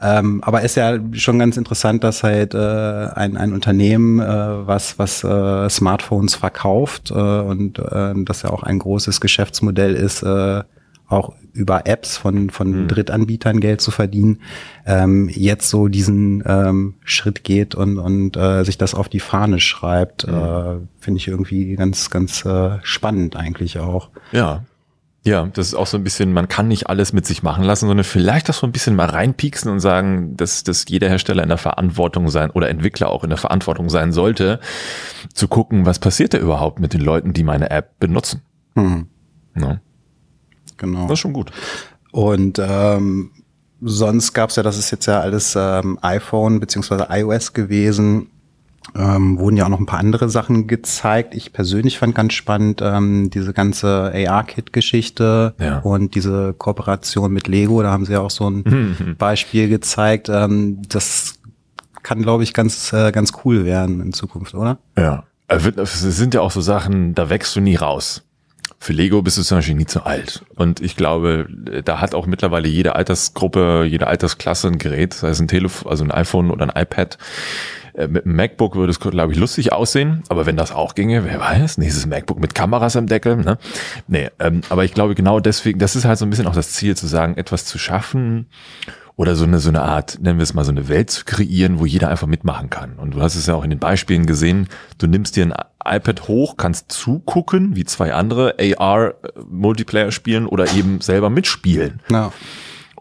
Ähm, 0.00 0.42
aber 0.44 0.62
ist 0.62 0.76
ja 0.76 0.98
schon 1.12 1.38
ganz 1.38 1.56
interessant, 1.56 2.04
dass 2.04 2.22
halt 2.22 2.54
äh, 2.54 2.58
ein, 2.58 3.36
ein 3.36 3.52
Unternehmen, 3.52 4.20
äh, 4.20 4.66
was, 4.66 4.98
was 4.98 5.24
äh, 5.24 5.68
Smartphones 5.70 6.34
verkauft 6.34 7.10
äh, 7.10 7.14
und 7.14 7.78
äh, 7.78 8.12
das 8.16 8.42
ja 8.42 8.50
auch 8.50 8.62
ein 8.62 8.78
großes 8.78 9.20
Geschäftsmodell 9.20 9.94
ist, 9.94 10.22
äh, 10.22 10.62
auch 11.08 11.34
über 11.52 11.86
Apps 11.86 12.16
von, 12.16 12.50
von 12.50 12.82
mhm. 12.82 12.88
Drittanbietern 12.88 13.60
Geld 13.60 13.80
zu 13.80 13.90
verdienen, 13.90 14.40
ähm, 14.84 15.30
jetzt 15.32 15.70
so 15.70 15.88
diesen 15.88 16.42
ähm, 16.46 16.94
Schritt 17.04 17.44
geht 17.44 17.74
und, 17.74 17.98
und 17.98 18.36
äh, 18.36 18.64
sich 18.64 18.76
das 18.76 18.94
auf 18.94 19.08
die 19.08 19.20
Fahne 19.20 19.60
schreibt, 19.60 20.26
mhm. 20.26 20.34
äh, 20.34 20.74
finde 21.00 21.18
ich 21.18 21.28
irgendwie 21.28 21.76
ganz, 21.76 22.10
ganz 22.10 22.44
äh, 22.44 22.78
spannend 22.82 23.36
eigentlich 23.36 23.78
auch. 23.78 24.10
Ja, 24.32 24.64
ja, 25.26 25.46
das 25.52 25.68
ist 25.68 25.74
auch 25.74 25.88
so 25.88 25.96
ein 25.96 26.04
bisschen, 26.04 26.32
man 26.32 26.46
kann 26.46 26.68
nicht 26.68 26.88
alles 26.88 27.12
mit 27.12 27.26
sich 27.26 27.42
machen 27.42 27.64
lassen, 27.64 27.88
sondern 27.88 28.04
vielleicht 28.04 28.48
auch 28.48 28.54
so 28.54 28.64
ein 28.64 28.72
bisschen 28.72 28.94
mal 28.94 29.08
reinpieksen 29.08 29.70
und 29.70 29.80
sagen, 29.80 30.36
dass, 30.36 30.62
dass 30.62 30.84
jeder 30.88 31.08
Hersteller 31.08 31.42
in 31.42 31.48
der 31.48 31.58
Verantwortung 31.58 32.28
sein 32.28 32.50
oder 32.50 32.68
Entwickler 32.68 33.10
auch 33.10 33.24
in 33.24 33.30
der 33.30 33.36
Verantwortung 33.36 33.90
sein 33.90 34.12
sollte, 34.12 34.60
zu 35.34 35.48
gucken, 35.48 35.84
was 35.84 35.98
passiert 35.98 36.32
da 36.32 36.38
überhaupt 36.38 36.78
mit 36.78 36.92
den 36.92 37.00
Leuten, 37.00 37.32
die 37.32 37.42
meine 37.42 37.70
App 37.70 37.98
benutzen. 37.98 38.42
Hm. 38.76 39.08
Ja. 39.58 39.80
Genau. 40.76 41.02
Das 41.02 41.14
ist 41.14 41.18
schon 41.18 41.32
gut. 41.32 41.50
Und 42.12 42.60
ähm, 42.62 43.32
sonst 43.80 44.32
gab's 44.32 44.54
ja, 44.54 44.62
das 44.62 44.78
ist 44.78 44.92
jetzt 44.92 45.06
ja 45.06 45.20
alles 45.20 45.56
ähm, 45.58 45.98
iPhone 46.02 46.60
beziehungsweise 46.60 47.08
iOS 47.10 47.52
gewesen 47.52 48.28
ähm, 48.94 49.38
wurden 49.38 49.56
ja 49.56 49.64
auch 49.64 49.70
noch 49.70 49.80
ein 49.80 49.86
paar 49.86 49.98
andere 49.98 50.28
Sachen 50.28 50.66
gezeigt. 50.66 51.34
Ich 51.34 51.52
persönlich 51.52 51.98
fand 51.98 52.14
ganz 52.14 52.34
spannend 52.34 52.80
ähm, 52.82 53.30
diese 53.30 53.52
ganze 53.52 54.12
AR-Kit-Geschichte 54.14 55.54
ja. 55.58 55.78
und 55.80 56.14
diese 56.14 56.54
Kooperation 56.54 57.32
mit 57.32 57.48
Lego. 57.48 57.82
Da 57.82 57.90
haben 57.90 58.04
sie 58.04 58.12
ja 58.12 58.20
auch 58.20 58.30
so 58.30 58.48
ein 58.48 58.64
mhm. 58.64 59.16
Beispiel 59.18 59.68
gezeigt. 59.68 60.28
Ähm, 60.28 60.82
das 60.88 61.34
kann, 62.02 62.22
glaube 62.22 62.44
ich, 62.44 62.54
ganz, 62.54 62.92
äh, 62.92 63.12
ganz 63.12 63.32
cool 63.44 63.64
werden 63.64 64.00
in 64.00 64.12
Zukunft, 64.12 64.54
oder? 64.54 64.78
Ja. 64.96 65.24
Es 65.48 66.00
sind 66.00 66.34
ja 66.34 66.40
auch 66.40 66.50
so 66.50 66.60
Sachen, 66.60 67.14
da 67.14 67.30
wächst 67.30 67.54
du 67.54 67.60
nie 67.60 67.76
raus. 67.76 68.25
Für 68.78 68.92
Lego 68.92 69.22
bist 69.22 69.38
du 69.38 69.42
zum 69.42 69.58
Beispiel 69.58 69.74
nie 69.74 69.86
zu 69.86 70.04
alt. 70.04 70.44
Und 70.54 70.80
ich 70.80 70.96
glaube, 70.96 71.48
da 71.84 72.00
hat 72.00 72.14
auch 72.14 72.26
mittlerweile 72.26 72.68
jede 72.68 72.94
Altersgruppe, 72.94 73.84
jede 73.88 74.06
Altersklasse 74.06 74.68
ein 74.68 74.78
Gerät, 74.78 75.14
sei 75.14 75.28
es 75.28 75.40
ein 75.40 75.48
Telefon, 75.48 75.90
also 75.90 76.04
ein 76.04 76.10
iPhone 76.10 76.50
oder 76.50 76.68
ein 76.68 76.82
iPad. 76.82 77.18
Äh, 77.94 78.08
mit 78.08 78.26
einem 78.26 78.36
MacBook 78.36 78.76
würde 78.76 78.90
es, 78.90 79.00
glaube 79.00 79.32
ich, 79.32 79.38
lustig 79.38 79.72
aussehen, 79.72 80.22
aber 80.28 80.46
wenn 80.46 80.56
das 80.56 80.72
auch 80.72 80.94
ginge, 80.94 81.24
wer 81.24 81.40
weiß, 81.40 81.78
nächstes 81.78 82.06
MacBook 82.06 82.38
mit 82.38 82.54
Kameras 82.54 82.96
am 82.96 83.06
Deckel, 83.06 83.36
ne? 83.36 83.58
Nee, 84.06 84.28
ähm, 84.38 84.60
aber 84.68 84.84
ich 84.84 84.92
glaube 84.92 85.14
genau 85.14 85.40
deswegen, 85.40 85.78
das 85.78 85.96
ist 85.96 86.04
halt 86.04 86.18
so 86.18 86.26
ein 86.26 86.30
bisschen 86.30 86.46
auch 86.46 86.54
das 86.54 86.72
Ziel, 86.72 86.96
zu 86.96 87.06
sagen, 87.06 87.36
etwas 87.36 87.64
zu 87.64 87.78
schaffen 87.78 88.46
oder 89.16 89.34
so 89.34 89.44
eine, 89.44 89.58
so 89.58 89.70
eine 89.70 89.82
Art, 89.82 90.18
nennen 90.20 90.38
wir 90.38 90.42
es 90.42 90.52
mal 90.52 90.64
so 90.64 90.70
eine 90.70 90.88
Welt 90.88 91.10
zu 91.10 91.24
kreieren, 91.24 91.78
wo 91.78 91.86
jeder 91.86 92.10
einfach 92.10 92.26
mitmachen 92.26 92.68
kann. 92.68 92.96
Und 92.98 93.14
du 93.14 93.22
hast 93.22 93.34
es 93.34 93.46
ja 93.46 93.54
auch 93.54 93.64
in 93.64 93.70
den 93.70 93.78
Beispielen 93.78 94.26
gesehen, 94.26 94.68
du 94.98 95.06
nimmst 95.06 95.36
dir 95.36 95.46
ein 95.46 95.54
iPad 95.84 96.28
hoch, 96.28 96.56
kannst 96.56 96.92
zugucken, 96.92 97.76
wie 97.76 97.84
zwei 97.84 98.12
andere 98.12 98.56
AR-Multiplayer 98.58 100.12
spielen 100.12 100.46
oder 100.46 100.72
eben 100.74 101.00
selber 101.00 101.30
mitspielen. 101.30 102.02
Ja. 102.10 102.32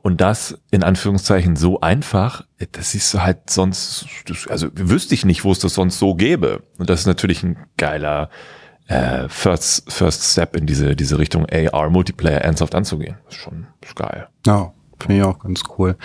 Und 0.02 0.22
das 0.22 0.58
in 0.72 0.84
Anführungszeichen 0.84 1.56
so 1.56 1.82
einfach, 1.82 2.46
das 2.72 2.92
du 2.92 3.22
halt 3.22 3.50
sonst, 3.50 4.06
also 4.50 4.70
wüsste 4.76 5.16
ich 5.16 5.26
nicht, 5.26 5.44
wo 5.44 5.52
es 5.52 5.60
das 5.60 5.74
sonst 5.74 6.00
so 6.00 6.16
gäbe. 6.16 6.62
Und 6.78 6.90
das 6.90 7.02
ist 7.02 7.08
natürlich 7.08 7.44
ein 7.44 7.58
geiler 7.76 8.30
äh, 8.88 9.28
First, 9.28 9.92
First 9.92 10.24
Step 10.24 10.56
in 10.56 10.68
diese, 10.68 10.96
diese 10.96 11.18
Richtung 11.18 11.48
AR 11.50 11.90
Multiplayer 11.90 12.42
ernsthaft 12.42 12.76
anzugehen. 12.76 13.18
Das 13.26 13.36
ist 13.36 13.42
schon 13.42 13.68
ist 13.82 13.96
geil. 13.96 14.28
Ja, 14.46 14.72
finde 15.00 15.18
ich 15.18 15.24
auch 15.24 15.40
ganz 15.40 15.64
cool. 15.78 15.96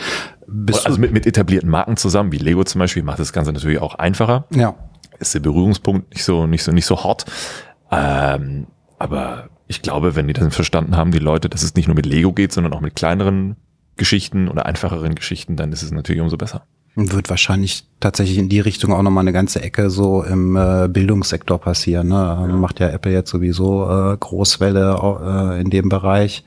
Bist 0.46 0.86
also 0.86 0.98
mit, 0.98 1.12
mit 1.12 1.26
etablierten 1.26 1.70
Marken 1.70 1.96
zusammen, 1.96 2.32
wie 2.32 2.38
Lego 2.38 2.64
zum 2.64 2.78
Beispiel, 2.78 3.02
macht 3.02 3.18
das 3.18 3.32
Ganze 3.32 3.52
natürlich 3.52 3.80
auch 3.80 3.94
einfacher. 3.94 4.46
Ja. 4.54 4.74
Ist 5.18 5.34
der 5.34 5.40
Berührungspunkt 5.40 6.10
nicht 6.10 6.24
so, 6.24 6.46
nicht 6.46 6.62
so, 6.62 6.72
nicht 6.72 6.86
so 6.86 7.04
hot. 7.04 7.24
Ähm, 7.90 8.66
aber 8.98 9.48
ich 9.66 9.82
glaube, 9.82 10.16
wenn 10.16 10.26
die 10.26 10.32
dann 10.32 10.50
verstanden 10.50 10.96
haben, 10.96 11.12
die 11.12 11.18
Leute, 11.18 11.48
dass 11.48 11.62
es 11.62 11.74
nicht 11.74 11.86
nur 11.86 11.94
mit 11.94 12.06
Lego 12.06 12.32
geht, 12.32 12.52
sondern 12.52 12.72
auch 12.72 12.80
mit 12.80 12.96
kleineren 12.96 13.56
Geschichten 13.96 14.48
oder 14.48 14.66
einfacheren 14.66 15.14
Geschichten, 15.14 15.56
dann 15.56 15.72
ist 15.72 15.82
es 15.82 15.90
natürlich 15.90 16.22
umso 16.22 16.36
besser. 16.36 16.66
Wird 16.96 17.30
wahrscheinlich 17.30 17.89
tatsächlich 18.00 18.38
in 18.38 18.48
die 18.48 18.60
Richtung 18.60 18.92
auch 18.92 19.02
nochmal 19.02 19.22
eine 19.22 19.32
ganze 19.32 19.62
Ecke 19.62 19.90
so 19.90 20.22
im 20.22 20.56
äh, 20.56 20.88
Bildungssektor 20.88 21.60
passieren. 21.60 22.08
Ne? 22.08 22.14
Ja. 22.14 22.46
Macht 22.56 22.80
ja 22.80 22.88
Apple 22.88 23.12
jetzt 23.12 23.30
sowieso 23.30 23.84
äh, 23.88 24.16
Großwelle 24.18 24.98
äh, 25.22 25.60
in 25.60 25.70
dem 25.70 25.90
Bereich. 25.90 26.44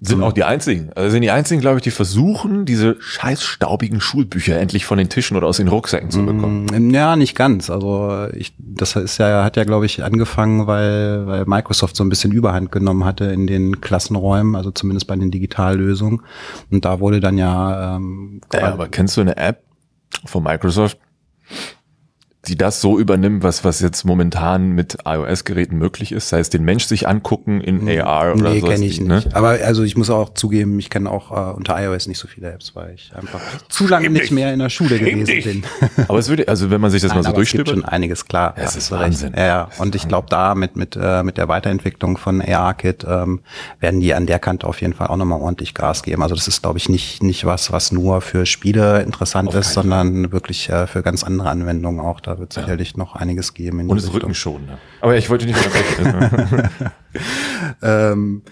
Sind 0.00 0.22
auch 0.22 0.32
die 0.32 0.44
einzigen. 0.44 0.90
Also 0.94 1.10
sind 1.10 1.22
die 1.22 1.30
einzigen, 1.30 1.60
glaube 1.60 1.78
ich, 1.78 1.82
die 1.82 1.90
versuchen, 1.90 2.64
diese 2.64 2.96
scheiß 3.00 3.42
staubigen 3.42 4.00
Schulbücher 4.00 4.58
endlich 4.58 4.84
von 4.86 4.98
den 4.98 5.08
Tischen 5.08 5.36
oder 5.36 5.46
aus 5.46 5.56
den 5.56 5.68
Rucksäcken 5.68 6.10
zu 6.10 6.24
bekommen. 6.24 6.66
Mm, 6.66 6.90
ja, 6.90 7.16
nicht 7.16 7.34
ganz. 7.36 7.70
Also 7.70 8.26
ich, 8.34 8.52
das 8.58 8.94
ist 8.96 9.18
ja, 9.18 9.44
hat 9.44 9.56
ja, 9.56 9.64
glaube 9.64 9.86
ich, 9.86 10.04
angefangen, 10.04 10.66
weil, 10.66 11.26
weil 11.26 11.44
Microsoft 11.46 11.96
so 11.96 12.04
ein 12.04 12.08
bisschen 12.08 12.32
Überhand 12.32 12.70
genommen 12.72 13.04
hatte 13.04 13.26
in 13.26 13.46
den 13.46 13.80
Klassenräumen, 13.80 14.56
also 14.56 14.70
zumindest 14.70 15.06
bei 15.06 15.16
den 15.16 15.30
Digitallösungen. 15.30 16.22
Und 16.70 16.84
da 16.84 17.00
wurde 17.00 17.20
dann 17.20 17.38
ja. 17.38 17.96
Ähm, 17.96 18.40
ja, 18.52 18.72
aber 18.72 18.88
kennst 18.88 19.16
du 19.16 19.20
eine 19.20 19.36
App, 19.36 19.62
von 20.24 20.42
Microsoft, 20.42 20.98
die 22.48 22.56
das 22.56 22.80
so 22.80 22.98
übernimmt, 22.98 23.42
was, 23.42 23.64
was 23.64 23.80
jetzt 23.80 24.04
momentan 24.04 24.70
mit 24.70 24.98
iOS-Geräten 25.04 25.76
möglich 25.76 26.12
ist, 26.12 26.28
sei 26.28 26.40
es 26.40 26.50
den 26.50 26.64
Mensch 26.64 26.84
sich 26.84 27.06
angucken 27.06 27.60
in 27.60 27.80
hm. 27.80 28.00
AR 28.00 28.34
oder 28.34 28.50
nee, 28.50 28.60
kenne 28.60 28.84
ich 28.84 29.00
ne? 29.00 29.16
nicht. 29.16 29.34
Aber 29.34 29.50
also 29.50 29.82
ich 29.82 29.96
muss 29.96 30.10
auch 30.10 30.34
zugeben, 30.34 30.78
ich 30.78 30.90
kenne 30.90 31.10
auch 31.10 31.30
äh, 31.30 31.54
unter 31.54 31.80
iOS 31.82 32.06
nicht 32.06 32.18
so 32.18 32.28
viele 32.28 32.50
Apps, 32.52 32.74
weil 32.74 32.94
ich 32.94 33.12
einfach 33.14 33.40
zu 33.68 33.86
lange 33.86 34.10
nicht 34.10 34.30
mehr 34.30 34.52
in 34.52 34.58
der 34.58 34.70
Schule 34.70 34.98
gewesen 34.98 35.26
dich. 35.26 35.44
bin. 35.44 35.62
aber 36.08 36.18
es 36.18 36.28
würde, 36.28 36.48
also 36.48 36.70
wenn 36.70 36.80
man 36.80 36.90
sich 36.90 37.02
das 37.02 37.10
Nein, 37.10 37.22
mal 37.22 37.28
so 37.30 37.34
durchstöbert. 37.34 37.68
Es 37.68 37.74
gibt 37.74 37.84
schon 37.84 37.92
einiges 37.92 38.24
klar. 38.26 38.54
Ja, 38.56 38.64
es 38.64 38.76
ist 38.76 38.90
Wahnsinn. 38.90 39.34
Ja, 39.36 39.46
ja. 39.46 39.68
Und 39.78 39.94
ich 39.94 40.08
glaube, 40.08 40.28
da 40.30 40.54
mit, 40.54 40.76
mit, 40.76 40.98
äh, 41.00 41.22
mit 41.22 41.36
der 41.36 41.48
Weiterentwicklung 41.48 42.16
von 42.16 42.40
AR-Kit 42.40 43.04
ähm, 43.08 43.40
werden 43.80 44.00
die 44.00 44.14
an 44.14 44.26
der 44.26 44.38
Kante 44.38 44.66
auf 44.66 44.80
jeden 44.80 44.94
Fall 44.94 45.08
auch 45.08 45.16
nochmal 45.16 45.40
ordentlich 45.40 45.74
Gas 45.74 46.02
geben. 46.02 46.22
Also 46.22 46.34
das 46.34 46.48
ist, 46.48 46.62
glaube 46.62 46.78
ich, 46.78 46.88
nicht, 46.88 47.22
nicht 47.22 47.44
was, 47.44 47.72
was 47.72 47.92
nur 47.92 48.20
für 48.20 48.46
Spiele 48.46 49.02
interessant 49.02 49.48
auf 49.48 49.54
ist, 49.54 49.74
sondern 49.74 50.24
Fall. 50.24 50.32
wirklich 50.32 50.68
äh, 50.70 50.86
für 50.86 51.02
ganz 51.02 51.24
andere 51.24 51.50
Anwendungen 51.50 52.00
auch. 52.00 52.20
Da 52.20 52.37
wird 52.38 52.52
sicherlich 52.52 52.92
ja. 52.92 52.98
noch 52.98 53.14
einiges 53.14 53.54
geben. 53.54 53.88
Und 53.88 53.96
es 53.96 54.12
Rücken 54.12 54.34
schon. 54.34 54.66
Ne? 54.66 54.78
Aber 55.00 55.16
ich 55.16 55.28
wollte 55.30 55.46
nicht 55.46 55.56
unterbrechen. 55.56 56.70
ähm, 57.82 58.42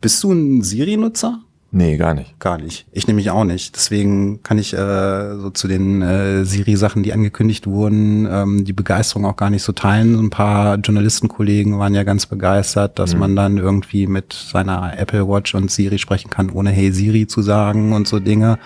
bist 0.00 0.22
du 0.22 0.32
ein 0.32 0.62
Siri-Nutzer? 0.62 1.40
Nee, 1.74 1.96
gar 1.96 2.12
nicht. 2.12 2.38
Gar 2.38 2.58
nicht. 2.58 2.86
Ich 2.92 3.06
nämlich 3.06 3.30
auch 3.30 3.44
nicht. 3.44 3.74
Deswegen 3.74 4.42
kann 4.42 4.58
ich 4.58 4.74
äh, 4.74 5.36
so 5.38 5.48
zu 5.48 5.68
den 5.68 6.02
äh, 6.02 6.44
Siri-Sachen, 6.44 7.02
die 7.02 7.14
angekündigt 7.14 7.66
wurden, 7.66 8.28
ähm, 8.30 8.64
die 8.66 8.74
Begeisterung 8.74 9.24
auch 9.24 9.36
gar 9.36 9.48
nicht 9.48 9.62
so 9.62 9.72
teilen. 9.72 10.18
Ein 10.18 10.28
paar 10.28 10.76
Journalistenkollegen 10.76 11.78
waren 11.78 11.94
ja 11.94 12.02
ganz 12.02 12.26
begeistert, 12.26 12.98
dass 12.98 13.14
mhm. 13.14 13.20
man 13.20 13.36
dann 13.36 13.56
irgendwie 13.56 14.06
mit 14.06 14.34
seiner 14.34 14.98
Apple 14.98 15.26
Watch 15.26 15.54
und 15.54 15.70
Siri 15.70 15.98
sprechen 15.98 16.28
kann, 16.28 16.50
ohne 16.50 16.68
Hey 16.68 16.92
Siri 16.92 17.26
zu 17.26 17.40
sagen 17.40 17.94
und 17.94 18.06
so 18.06 18.20
Dinge. 18.20 18.58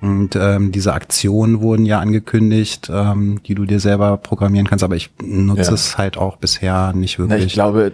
Und 0.00 0.34
ähm, 0.34 0.72
diese 0.72 0.94
Aktionen 0.94 1.60
wurden 1.60 1.84
ja 1.84 1.98
angekündigt, 1.98 2.90
ähm, 2.92 3.40
die 3.46 3.54
du 3.54 3.66
dir 3.66 3.80
selber 3.80 4.16
programmieren 4.16 4.66
kannst, 4.66 4.82
aber 4.82 4.96
ich 4.96 5.10
nutze 5.22 5.62
ja. 5.62 5.72
es 5.74 5.98
halt 5.98 6.16
auch 6.16 6.36
bisher 6.36 6.94
nicht 6.94 7.18
wirklich. 7.18 7.38
Na, 7.38 7.44
ich 7.44 7.52
glaube, 7.52 7.92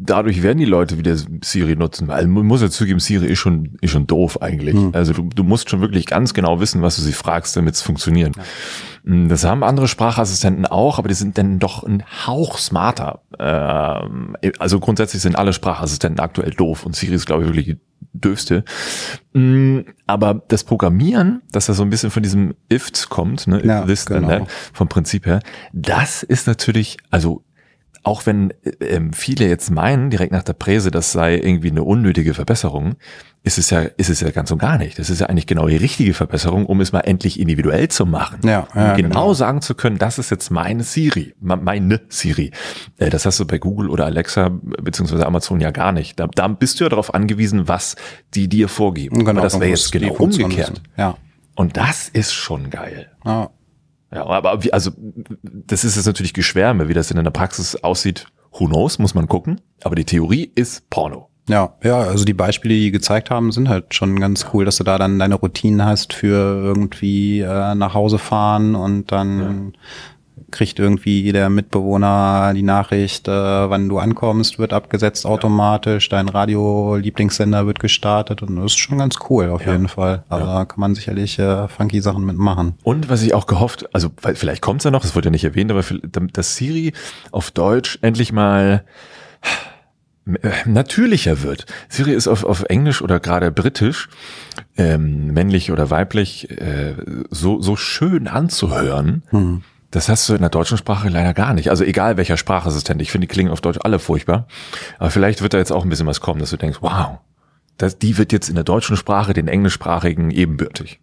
dadurch 0.00 0.42
werden 0.42 0.58
die 0.58 0.64
Leute 0.64 0.96
wieder 0.96 1.16
Siri 1.42 1.76
nutzen, 1.76 2.08
weil 2.08 2.26
man 2.26 2.46
muss 2.46 2.62
ja 2.62 2.70
zugeben, 2.70 2.98
Siri 2.98 3.26
ist 3.26 3.38
schon, 3.38 3.76
ist 3.82 3.90
schon 3.90 4.06
doof 4.06 4.40
eigentlich. 4.40 4.74
Hm. 4.74 4.90
Also 4.94 5.12
du, 5.12 5.28
du 5.34 5.44
musst 5.44 5.68
schon 5.68 5.82
wirklich 5.82 6.06
ganz 6.06 6.32
genau 6.32 6.60
wissen, 6.60 6.80
was 6.80 6.96
du 6.96 7.02
sie 7.02 7.12
fragst, 7.12 7.54
damit 7.56 7.74
es 7.74 7.82
funktioniert. 7.82 8.34
Ja. 8.34 8.42
Hm, 9.08 9.30
das 9.30 9.44
haben 9.44 9.64
andere 9.64 9.88
Sprachassistenten 9.88 10.66
auch, 10.66 10.98
aber 10.98 11.08
die 11.08 11.14
sind 11.14 11.38
dann 11.38 11.58
doch 11.58 11.82
ein 11.82 12.04
Hauch 12.26 12.58
smarter. 12.58 13.22
Ähm, 13.38 14.36
also 14.58 14.78
grundsätzlich 14.78 15.22
sind 15.22 15.36
alle 15.36 15.54
Sprachassistenten 15.54 16.20
aktuell 16.20 16.50
doof 16.50 16.84
und 16.84 16.94
Siri 16.94 17.14
ist, 17.14 17.24
glaube 17.24 17.44
ich, 17.44 17.48
wirklich 17.48 17.76
döfste. 18.12 18.64
Mm, 19.32 19.80
aber 20.06 20.34
das 20.48 20.62
Programmieren, 20.64 21.40
dass 21.52 21.66
das 21.66 21.78
so 21.78 21.84
ein 21.84 21.90
bisschen 21.90 22.10
von 22.10 22.22
diesem 22.22 22.54
IFT 22.68 23.08
kommt, 23.08 23.46
ne, 23.46 23.64
ja, 23.64 23.86
this, 23.86 24.04
genau. 24.04 24.28
ne, 24.28 24.46
vom 24.74 24.88
Prinzip 24.88 25.24
her, 25.24 25.40
das 25.72 26.22
ist 26.22 26.46
natürlich, 26.46 26.98
also 27.10 27.42
auch 28.02 28.26
wenn 28.26 28.52
ähm, 28.80 29.12
viele 29.12 29.48
jetzt 29.48 29.70
meinen, 29.70 30.10
direkt 30.10 30.32
nach 30.32 30.42
der 30.42 30.52
Präse, 30.52 30.90
das 30.90 31.12
sei 31.12 31.36
irgendwie 31.36 31.70
eine 31.70 31.82
unnötige 31.82 32.34
Verbesserung, 32.34 32.96
ist 33.42 33.58
es 33.58 33.70
ja, 33.70 33.80
ist 33.80 34.10
es 34.10 34.20
ja 34.20 34.30
ganz 34.30 34.50
und 34.50 34.58
gar 34.58 34.78
nicht. 34.78 34.98
Das 34.98 35.10
ist 35.10 35.20
ja 35.20 35.26
eigentlich 35.26 35.46
genau 35.46 35.68
die 35.68 35.76
richtige 35.76 36.12
Verbesserung, 36.14 36.66
um 36.66 36.80
es 36.80 36.92
mal 36.92 37.00
endlich 37.00 37.38
individuell 37.38 37.88
zu 37.88 38.04
machen. 38.04 38.40
Ja, 38.44 38.66
ja 38.74 38.90
um 38.90 38.96
genau, 38.96 39.08
genau, 39.08 39.34
sagen 39.34 39.62
zu 39.62 39.74
können, 39.74 39.98
das 39.98 40.18
ist 40.18 40.30
jetzt 40.30 40.50
meine 40.50 40.82
Siri, 40.82 41.34
meine 41.40 42.00
Siri. 42.08 42.52
Äh, 42.98 43.10
das 43.10 43.26
hast 43.26 43.40
du 43.40 43.46
bei 43.46 43.58
Google 43.58 43.90
oder 43.90 44.06
Alexa 44.06 44.50
beziehungsweise 44.82 45.26
Amazon 45.26 45.60
ja 45.60 45.70
gar 45.70 45.92
nicht. 45.92 46.18
Da, 46.20 46.26
da 46.26 46.48
bist 46.48 46.80
du 46.80 46.84
ja 46.84 46.90
darauf 46.90 47.14
angewiesen, 47.14 47.68
was 47.68 47.96
die 48.34 48.48
dir 48.48 48.68
vorgeben. 48.68 49.18
Genau, 49.18 49.30
Aber 49.30 49.42
das 49.42 49.54
wäre 49.60 49.70
jetzt 49.70 49.92
genau 49.92 50.14
umgekehrt. 50.14 50.82
Ja. 50.96 51.16
Und 51.54 51.76
das 51.76 52.08
ist 52.08 52.32
schon 52.32 52.70
geil. 52.70 53.10
Ja. 53.24 53.50
Ja, 54.12 54.26
aber 54.26 54.62
wie, 54.64 54.72
also 54.72 54.90
das 55.42 55.84
ist 55.84 55.96
jetzt 55.96 56.06
natürlich 56.06 56.32
Geschwärme, 56.32 56.88
wie 56.88 56.94
das 56.94 57.10
in 57.10 57.22
der 57.22 57.30
Praxis 57.30 57.76
aussieht. 57.76 58.26
Who 58.52 58.66
knows, 58.66 58.98
muss 58.98 59.14
man 59.14 59.28
gucken. 59.28 59.60
Aber 59.84 59.94
die 59.94 60.04
Theorie 60.04 60.50
ist 60.54 60.88
Porno. 60.90 61.28
Ja, 61.48 61.74
ja, 61.82 62.00
also 62.00 62.24
die 62.24 62.34
Beispiele, 62.34 62.74
die 62.74 62.90
gezeigt 62.90 63.30
haben, 63.30 63.52
sind 63.52 63.68
halt 63.68 63.94
schon 63.94 64.20
ganz 64.20 64.46
cool, 64.52 64.66
dass 64.66 64.76
du 64.76 64.84
da 64.84 64.98
dann 64.98 65.18
deine 65.18 65.34
Routinen 65.34 65.84
hast 65.84 66.12
für 66.12 66.62
irgendwie 66.62 67.40
äh, 67.40 67.74
nach 67.74 67.94
Hause 67.94 68.18
fahren 68.18 68.74
und 68.74 69.12
dann 69.12 69.38
ja 69.38 69.78
kriegt 70.50 70.78
irgendwie 70.78 71.32
der 71.32 71.50
Mitbewohner 71.50 72.52
die 72.54 72.62
Nachricht, 72.62 73.28
äh, 73.28 73.30
wann 73.30 73.88
du 73.88 73.98
ankommst, 73.98 74.58
wird 74.58 74.72
abgesetzt 74.72 75.26
automatisch, 75.26 76.08
dein 76.08 76.28
Radio-Lieblingssender 76.28 77.66
wird 77.66 77.80
gestartet 77.80 78.42
und 78.42 78.56
das 78.56 78.72
ist 78.72 78.78
schon 78.78 78.98
ganz 78.98 79.16
cool 79.28 79.50
auf 79.50 79.64
ja. 79.66 79.72
jeden 79.72 79.88
Fall. 79.88 80.24
Also 80.28 80.46
ja. 80.46 80.54
da 80.54 80.64
kann 80.64 80.80
man 80.80 80.94
sicherlich 80.94 81.38
äh, 81.38 81.68
funky 81.68 82.00
Sachen 82.00 82.24
mitmachen. 82.24 82.74
Und 82.82 83.08
was 83.08 83.22
ich 83.22 83.34
auch 83.34 83.46
gehofft, 83.46 83.94
also 83.94 84.10
vielleicht 84.34 84.62
kommt's 84.62 84.84
ja 84.84 84.90
noch, 84.90 85.02
das 85.02 85.14
wurde 85.14 85.26
ja 85.26 85.30
nicht 85.30 85.44
erwähnt, 85.44 85.70
aber 85.70 85.82
dass 86.32 86.56
Siri 86.56 86.92
auf 87.30 87.50
Deutsch 87.50 87.98
endlich 88.02 88.32
mal 88.32 88.84
äh, 90.42 90.50
natürlicher 90.66 91.42
wird. 91.42 91.66
Siri 91.88 92.12
ist 92.12 92.28
auf, 92.28 92.44
auf 92.44 92.64
Englisch 92.64 93.02
oder 93.02 93.20
gerade 93.20 93.50
britisch, 93.50 94.08
ähm, 94.76 95.28
männlich 95.32 95.72
oder 95.72 95.90
weiblich, 95.90 96.50
äh, 96.50 96.94
so, 97.30 97.60
so 97.60 97.76
schön 97.76 98.28
anzuhören. 98.28 99.22
Hm. 99.30 99.62
Das 99.90 100.08
hast 100.08 100.28
du 100.28 100.34
in 100.34 100.40
der 100.40 100.50
deutschen 100.50 100.76
Sprache 100.76 101.08
leider 101.08 101.32
gar 101.32 101.54
nicht. 101.54 101.70
Also 101.70 101.82
egal 101.82 102.16
welcher 102.18 102.36
Sprachassistent. 102.36 103.00
Ich 103.00 103.10
finde, 103.10 103.26
die 103.26 103.32
klingen 103.32 103.50
auf 103.50 103.62
Deutsch 103.62 103.78
alle 103.82 103.98
furchtbar. 103.98 104.46
Aber 104.98 105.10
vielleicht 105.10 105.40
wird 105.40 105.54
da 105.54 105.58
jetzt 105.58 105.72
auch 105.72 105.82
ein 105.82 105.88
bisschen 105.88 106.06
was 106.06 106.20
kommen, 106.20 106.40
dass 106.40 106.50
du 106.50 106.58
denkst, 106.58 106.78
wow, 106.82 107.18
das, 107.78 107.98
die 107.98 108.18
wird 108.18 108.32
jetzt 108.32 108.48
in 108.48 108.54
der 108.54 108.64
deutschen 108.64 108.96
Sprache 108.96 109.32
den 109.32 109.48
englischsprachigen 109.48 110.30
ebenbürtig. 110.30 111.00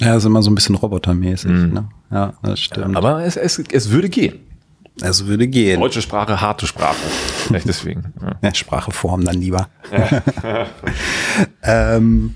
Ja, 0.00 0.16
ist 0.16 0.24
immer 0.24 0.42
so 0.42 0.50
ein 0.50 0.54
bisschen 0.54 0.76
robotermäßig. 0.76 1.50
Mm. 1.50 1.72
Ne? 1.72 1.88
Ja, 2.10 2.34
das 2.42 2.60
stimmt. 2.60 2.96
Aber 2.96 3.24
es, 3.24 3.36
es, 3.36 3.58
es 3.58 3.90
würde 3.90 4.08
gehen. 4.08 4.38
Es 5.02 5.26
würde 5.26 5.48
gehen. 5.48 5.80
Deutsche 5.80 6.02
Sprache, 6.02 6.40
harte 6.40 6.66
Sprache. 6.66 6.96
Vielleicht 7.46 7.68
deswegen. 7.68 8.12
Ja, 8.20 8.36
ja 8.42 8.54
Spracheform 8.54 9.24
dann 9.24 9.36
lieber. 9.36 9.68
Ja. 9.90 10.66
ähm, 11.96 12.34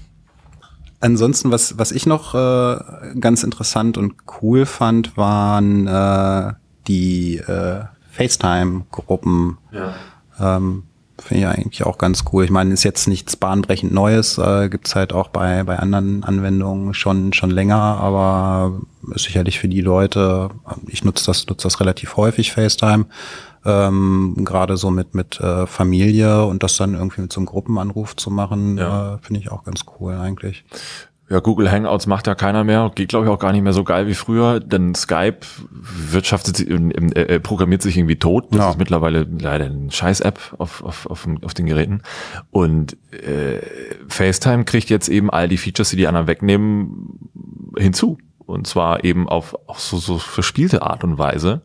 ansonsten, 1.05 1.51
was, 1.51 1.79
was 1.79 1.93
ich 1.93 2.07
noch 2.07 2.35
äh, 2.35 2.79
ganz 3.21 3.43
interessant 3.43 3.99
und 3.99 4.15
cool 4.41 4.67
fand, 4.67 5.17
waren 5.17 5.87
äh, 5.87 6.55
die 6.89 7.37
äh, 7.37 7.85
FaceTime-Gruppen. 8.11 9.59
Ja. 9.71 9.95
Ähm, 10.41 10.85
Finde 11.17 11.43
ich 11.43 11.47
eigentlich 11.47 11.87
auch 11.87 11.97
ganz 11.99 12.25
cool. 12.33 12.45
Ich 12.45 12.51
meine, 12.51 12.75
ist 12.75 12.83
jetzt 12.83 13.07
nichts 13.07 13.37
bahnbrechend 13.37 13.93
Neues, 13.93 14.37
äh, 14.37 14.69
gibt 14.69 14.93
halt 14.97 15.13
auch 15.13 15.29
bei, 15.29 15.63
bei 15.63 15.79
anderen 15.79 16.25
Anwendungen 16.25 16.93
schon, 16.93 17.33
schon 17.33 17.51
länger, 17.51 17.77
aber 17.77 18.81
ist 19.15 19.25
sicherlich 19.25 19.61
für 19.61 19.69
die 19.69 19.81
Leute, 19.81 20.51
ich 20.89 21.05
nutze 21.05 21.27
das, 21.27 21.47
nutze 21.47 21.65
das 21.65 21.79
relativ 21.79 22.17
häufig, 22.17 22.53
FaceTime, 22.53 23.07
ähm, 23.65 24.35
gerade 24.39 24.77
so 24.77 24.91
mit, 24.91 25.15
mit 25.15 25.41
äh, 25.41 25.67
Familie 25.67 26.45
und 26.45 26.63
das 26.63 26.77
dann 26.77 26.95
irgendwie 26.95 27.23
mit 27.23 27.33
so 27.33 27.41
einem 27.41 27.47
Gruppenanruf 27.47 28.17
zu 28.17 28.31
machen, 28.31 28.79
ja. 28.79 29.15
äh, 29.15 29.19
finde 29.23 29.41
ich 29.41 29.51
auch 29.51 29.65
ganz 29.65 29.85
cool 29.99 30.15
eigentlich. 30.15 30.65
Ja, 31.31 31.41
Google 31.41 31.73
Hangouts 31.73 32.07
macht 32.07 32.27
ja 32.27 32.35
keiner 32.35 32.65
mehr, 32.65 32.93
geht 32.95 33.09
glaube 33.09 33.25
ich 33.25 33.33
auch 33.33 33.39
gar 33.39 33.53
nicht 33.53 33.63
mehr 33.63 33.73
so 33.73 33.83
geil 33.83 34.07
wie 34.07 34.15
früher, 34.15 34.61
denn 34.61 34.95
Skype 34.95 35.39
wirtschaftet 35.71 36.59
sich, 36.59 36.69
äh, 36.69 36.77
äh, 36.77 37.41
programmiert 37.41 37.81
sich 37.81 37.97
irgendwie 37.97 38.19
tot. 38.19 38.49
Das 38.51 38.59
Ja. 38.59 38.71
ist 38.73 38.79
mittlerweile 38.79 39.27
leider 39.41 39.65
eine 39.65 39.91
Scheiß-App 39.91 40.39
auf, 40.59 40.85
auf, 40.85 41.07
auf, 41.07 41.27
auf 41.43 41.55
den 41.55 41.65
Geräten. 41.65 42.03
Und 42.51 42.99
äh, 43.11 43.59
FaceTime 44.07 44.65
kriegt 44.67 44.91
jetzt 44.91 45.09
eben 45.09 45.31
all 45.31 45.49
die 45.49 45.57
Features, 45.57 45.89
die 45.91 45.97
die 45.97 46.07
anderen 46.07 46.27
wegnehmen, 46.27 47.31
hinzu. 47.79 48.19
Und 48.47 48.67
zwar 48.67 49.05
eben 49.05 49.29
auf 49.29 49.57
auch 49.67 49.79
so, 49.79 49.97
so 49.97 50.19
verspielte 50.19 50.83
Art 50.83 51.03
und 51.03 51.19
Weise, 51.19 51.63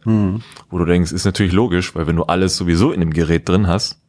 wo 0.70 0.78
du 0.78 0.86
denkst, 0.86 1.12
ist 1.12 1.26
natürlich 1.26 1.52
logisch, 1.52 1.94
weil 1.96 2.08
wenn 2.08 2.16
du 2.16 2.24
alles 2.24 2.56
sowieso 2.56 2.92
in 2.92 3.02
dem 3.02 3.12
Gerät 3.12 3.50
drin 3.50 3.68
hast, 3.68 4.02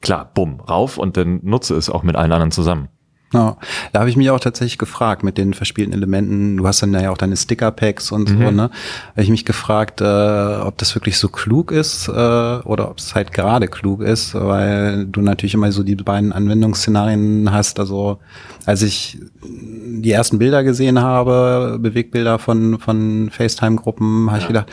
klar, 0.00 0.30
bumm, 0.32 0.60
rauf 0.60 0.98
und 0.98 1.16
dann 1.16 1.40
nutze 1.42 1.74
es 1.74 1.90
auch 1.90 2.02
mit 2.02 2.14
allen 2.16 2.32
anderen 2.32 2.52
zusammen. 2.52 2.88
Ja, 3.34 3.58
da 3.92 4.00
habe 4.00 4.08
ich 4.08 4.16
mich 4.16 4.30
auch 4.30 4.40
tatsächlich 4.40 4.78
gefragt 4.78 5.22
mit 5.22 5.36
den 5.36 5.52
verspielten 5.52 5.92
Elementen. 5.92 6.56
Du 6.56 6.66
hast 6.66 6.82
dann 6.82 6.94
ja 6.94 7.10
auch 7.10 7.18
deine 7.18 7.36
Sticker-Packs 7.36 8.10
und 8.10 8.28
so, 8.28 8.50
ne? 8.50 8.70
Habe 9.10 9.22
ich 9.22 9.28
mich 9.28 9.44
gefragt, 9.44 10.00
äh, 10.00 10.04
ob 10.04 10.78
das 10.78 10.94
wirklich 10.94 11.18
so 11.18 11.28
klug 11.28 11.70
ist 11.70 12.08
äh, 12.08 12.10
oder 12.12 12.90
ob 12.90 12.98
es 12.98 13.14
halt 13.14 13.32
gerade 13.32 13.68
klug 13.68 14.00
ist, 14.00 14.34
weil 14.34 15.04
du 15.04 15.20
natürlich 15.20 15.52
immer 15.52 15.72
so 15.72 15.82
die 15.82 15.94
beiden 15.96 16.32
Anwendungsszenarien 16.32 17.52
hast. 17.52 17.78
Also 17.80 18.18
als 18.64 18.80
ich 18.80 19.18
die 19.42 20.10
ersten 20.10 20.38
Bilder 20.38 20.64
gesehen 20.64 21.02
habe, 21.02 21.78
Bewegbilder 21.78 22.38
von, 22.38 22.78
von 22.78 23.28
FaceTime-Gruppen, 23.30 24.30
habe 24.30 24.40
ich 24.40 24.46
gedacht, 24.46 24.72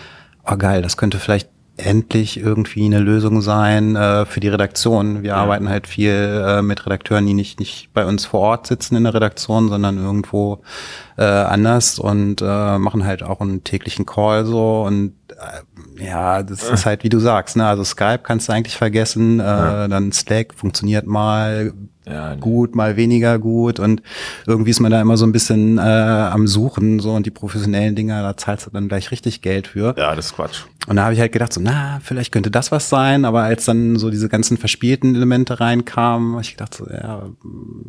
oh 0.49 0.55
geil, 0.55 0.81
das 0.81 0.95
könnte 0.95 1.19
vielleicht 1.19 1.49
endlich 1.77 2.39
irgendwie 2.39 2.85
eine 2.85 2.99
Lösung 2.99 3.41
sein 3.41 3.95
äh, 3.95 4.25
für 4.25 4.39
die 4.39 4.47
Redaktion. 4.47 5.23
Wir 5.23 5.35
arbeiten 5.35 5.67
halt 5.67 5.87
viel 5.87 6.11
äh, 6.11 6.61
mit 6.61 6.85
Redakteuren, 6.85 7.25
die 7.25 7.33
nicht, 7.33 7.59
nicht 7.59 7.89
bei 7.93 8.05
uns 8.05 8.25
vor 8.25 8.39
Ort 8.39 8.67
sitzen 8.67 8.95
in 8.95 9.03
der 9.03 9.13
Redaktion, 9.13 9.67
sondern 9.67 9.97
irgendwo 9.97 10.61
äh, 11.17 11.23
anders 11.23 11.99
und 11.99 12.41
äh, 12.41 12.77
machen 12.77 13.05
halt 13.05 13.23
auch 13.23 13.41
einen 13.41 13.63
täglichen 13.63 14.05
Call 14.05 14.45
so 14.45 14.83
und 14.83 15.13
äh, 15.29 16.05
ja, 16.05 16.43
das 16.43 16.63
ist 16.69 16.85
halt 16.85 17.03
wie 17.03 17.09
du 17.09 17.19
sagst, 17.19 17.57
ne? 17.57 17.65
Also 17.65 17.83
Skype 17.83 18.19
kannst 18.23 18.47
du 18.47 18.53
eigentlich 18.53 18.77
vergessen, 18.77 19.39
äh, 19.39 19.89
dann 19.89 20.11
Slack 20.11 20.53
funktioniert 20.53 21.05
mal 21.05 21.73
Ja, 22.07 22.35
gut, 22.35 22.75
mal 22.75 22.95
weniger 22.97 23.39
gut 23.39 23.79
und 23.79 24.01
irgendwie 24.45 24.69
ist 24.71 24.79
man 24.79 24.91
da 24.91 25.01
immer 25.01 25.17
so 25.17 25.25
ein 25.25 25.31
bisschen 25.31 25.77
äh, 25.79 25.81
am 25.81 26.45
Suchen 26.47 26.99
so 26.99 27.11
und 27.13 27.25
die 27.25 27.31
professionellen 27.31 27.95
Dinger, 27.95 28.21
da 28.21 28.37
zahlst 28.37 28.67
du 28.67 28.69
dann 28.71 28.87
gleich 28.87 29.11
richtig 29.11 29.41
Geld 29.41 29.67
für. 29.67 29.95
Ja, 29.97 30.15
das 30.15 30.27
ist 30.27 30.35
Quatsch. 30.35 30.63
Und 30.87 30.97
da 30.97 31.05
habe 31.05 31.15
ich 31.15 31.19
halt 31.19 31.31
gedacht, 31.31 31.51
so, 31.51 31.59
na, 31.63 31.99
vielleicht 32.03 32.31
könnte 32.31 32.51
das 32.51 32.71
was 32.71 32.89
sein, 32.89 33.25
aber 33.25 33.41
als 33.41 33.65
dann 33.65 33.97
so 33.97 34.11
diese 34.11 34.29
ganzen 34.29 34.57
verspielten 34.57 35.15
Elemente 35.15 35.59
reinkamen, 35.59 36.33
habe 36.33 36.41
ich 36.43 36.51
gedacht, 36.51 36.75
so, 36.75 36.85
ja, 36.87 37.23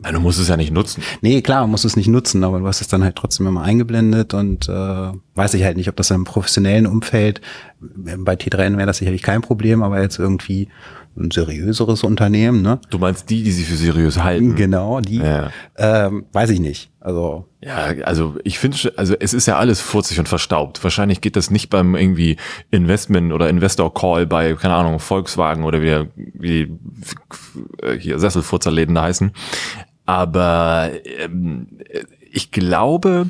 Ja, 0.03 0.13
du 0.13 0.21
musst 0.21 0.39
es 0.41 0.49
ja 0.49 0.57
nicht 0.57 0.73
nutzen. 0.73 1.03
nee, 1.21 1.43
klar, 1.43 1.61
man 1.61 1.73
muss 1.73 1.85
es 1.85 1.97
nicht 1.97 2.09
nutzen, 2.09 2.43
aber 2.43 2.61
du 2.61 2.67
hast 2.67 2.81
es 2.81 2.89
dann 2.89 3.05
halt 3.05 3.17
trotzdem 3.17 3.47
immer 3.47 3.63
eingeblendet 3.63 4.33
und 4.33 4.67
äh, 4.71 5.13
weiß 5.35 5.53
ich 5.55 5.65
halt 5.65 5.77
nicht, 5.77 5.91
ob 5.91 5.97
das 5.97 6.11
im 6.11 6.25
professionellen 6.25 6.87
Umfeld, 6.87 7.43
bei 7.81 8.33
T3N 8.35 8.79
wäre 8.79 8.87
das 8.87 8.97
sicherlich 8.97 9.21
kein 9.23 9.43
Problem, 9.43 9.83
aber 9.83 10.01
jetzt 10.01 10.19
irgendwie 10.19 10.69
ein 11.17 11.31
seriöseres 11.31 12.03
Unternehmen, 12.05 12.63
ne? 12.63 12.79
Du 12.91 12.99
meinst 12.99 13.31
die, 13.31 13.43
die 13.43 13.51
sie 13.53 13.65
für 13.65 13.77
seriös 13.77 14.23
halten. 14.23 14.55
Genau, 14.55 15.01
die, 15.01 15.17
Ja. 15.19 15.51
ähm, 15.77 16.27
weiß 16.33 16.51
ich 16.51 16.61
nicht. 16.61 16.91
Also, 17.01 17.47
Ja, 17.63 17.77
also 18.05 18.37
ich 18.45 18.59
finde, 18.59 18.77
also 18.97 19.15
es 19.19 19.33
ist 19.33 19.47
ja 19.47 19.57
alles 19.59 19.81
furzig 19.81 20.19
und 20.19 20.29
verstaubt. 20.29 20.83
Wahrscheinlich 20.85 21.21
geht 21.21 21.37
das 21.37 21.51
nicht 21.51 21.71
beim 21.71 21.95
irgendwie 21.95 22.37
Investment 22.71 23.33
oder 23.33 23.49
Investor 23.49 23.93
Call 23.95 24.27
bei, 24.27 24.55
keine 24.55 24.75
Ahnung, 24.75 24.99
Volkswagen 24.99 25.65
oder 25.65 25.81
wie, 25.83 26.09
wie 26.35 26.79
äh, 27.83 27.99
hier 27.99 28.19
Sesselfurzerläden 28.19 28.95
da 28.95 29.03
heißen. 29.03 29.33
Aber 30.05 30.91
ähm, 31.21 31.67
ich 32.31 32.51
glaube, 32.51 33.27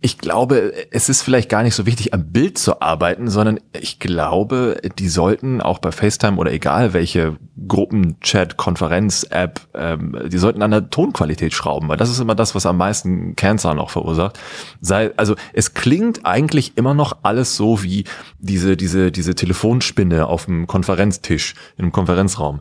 ich 0.00 0.18
glaube, 0.18 0.72
es 0.92 1.08
ist 1.08 1.22
vielleicht 1.22 1.48
gar 1.48 1.64
nicht 1.64 1.74
so 1.74 1.84
wichtig, 1.84 2.14
am 2.14 2.30
Bild 2.30 2.56
zu 2.56 2.80
arbeiten, 2.80 3.28
sondern 3.28 3.58
ich 3.72 3.98
glaube, 3.98 4.80
die 4.96 5.08
sollten 5.08 5.60
auch 5.60 5.80
bei 5.80 5.90
FaceTime 5.90 6.36
oder 6.36 6.52
egal 6.52 6.92
welche 6.92 7.36
Gruppenchat, 7.66 8.56
Konferenz-App, 8.56 9.60
ähm, 9.74 10.16
die 10.28 10.38
sollten 10.38 10.62
an 10.62 10.70
der 10.70 10.90
Tonqualität 10.90 11.52
schrauben, 11.52 11.88
weil 11.88 11.96
das 11.96 12.10
ist 12.10 12.20
immer 12.20 12.36
das, 12.36 12.54
was 12.54 12.64
am 12.64 12.76
meisten 12.76 13.34
Cancer 13.34 13.74
noch 13.74 13.90
verursacht. 13.90 14.38
Sei, 14.80 15.10
also 15.16 15.34
es 15.52 15.74
klingt 15.74 16.24
eigentlich 16.24 16.76
immer 16.76 16.94
noch 16.94 17.18
alles 17.22 17.56
so 17.56 17.82
wie 17.82 18.04
diese, 18.38 18.76
diese, 18.76 19.10
diese 19.10 19.34
Telefonspinne 19.34 20.28
auf 20.28 20.44
dem 20.44 20.68
Konferenztisch, 20.68 21.54
einem 21.76 21.90
Konferenzraum. 21.90 22.60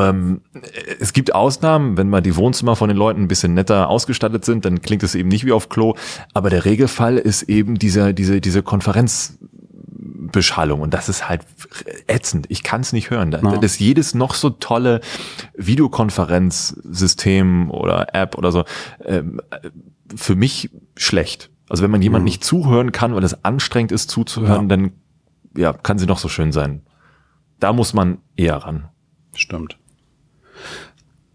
Ähm, 0.00 0.40
es 1.00 1.12
gibt 1.12 1.34
Ausnahmen, 1.34 1.96
wenn 1.96 2.08
mal 2.08 2.20
die 2.20 2.36
Wohnzimmer 2.36 2.76
von 2.76 2.88
den 2.88 2.96
Leuten 2.96 3.22
ein 3.22 3.28
bisschen 3.28 3.54
netter 3.54 3.88
ausgestattet 3.88 4.44
sind, 4.44 4.64
dann 4.64 4.82
klingt 4.82 5.02
es 5.02 5.14
eben 5.14 5.28
nicht 5.28 5.44
wie 5.44 5.52
auf 5.52 5.68
Klo. 5.68 5.94
Aber 6.34 6.50
der 6.50 6.64
Regelfall 6.64 7.16
ist 7.18 7.42
eben 7.44 7.78
diese, 7.78 8.14
diese, 8.14 8.40
diese 8.40 8.62
Konferenzbeschallung 8.62 10.80
und 10.80 10.94
das 10.94 11.08
ist 11.08 11.28
halt 11.28 11.42
ätzend. 12.06 12.46
Ich 12.48 12.62
kann 12.62 12.80
es 12.82 12.92
nicht 12.92 13.10
hören. 13.10 13.30
Da- 13.30 13.40
Ja. 13.42 13.56
Das 13.58 13.78
jedes 13.78 14.14
noch 14.14 14.34
so 14.34 14.50
tolle 14.50 15.00
Videokonferenzsystem 15.56 17.70
oder 17.70 18.14
App 18.14 18.36
oder 18.36 18.52
so 18.52 18.64
ähm, 19.04 19.40
für 20.14 20.36
mich 20.36 20.70
schlecht. 20.96 21.50
Also 21.68 21.82
wenn 21.82 21.90
man 21.90 22.02
jemand 22.02 22.24
nicht 22.24 22.44
zuhören 22.44 22.92
kann, 22.92 23.14
weil 23.14 23.24
es 23.24 23.44
anstrengend 23.44 23.92
ist 23.92 24.10
zuzuhören, 24.10 24.62
Ja. 24.70 24.76
dann 24.76 24.92
ja, 25.56 25.72
kann 25.72 25.98
sie 25.98 26.06
noch 26.06 26.18
so 26.18 26.28
schön 26.28 26.52
sein. 26.52 26.82
Da 27.60 27.72
muss 27.72 27.92
man 27.92 28.18
eher 28.36 28.56
ran. 28.56 28.88
Stimmt. 29.34 29.76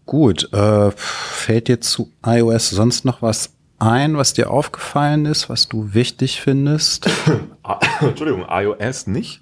Gut, 0.06 0.52
äh, 0.52 0.90
fällt 0.96 1.68
dir 1.68 1.80
zu 1.80 2.10
iOS 2.26 2.70
sonst 2.70 3.04
noch 3.04 3.22
was 3.22 3.50
ein, 3.78 4.16
was 4.16 4.32
dir 4.34 4.50
aufgefallen 4.50 5.26
ist, 5.26 5.48
was 5.48 5.68
du 5.68 5.94
wichtig 5.94 6.40
findest? 6.40 7.08
Entschuldigung, 8.00 8.44
iOS 8.48 9.06
nicht? 9.06 9.40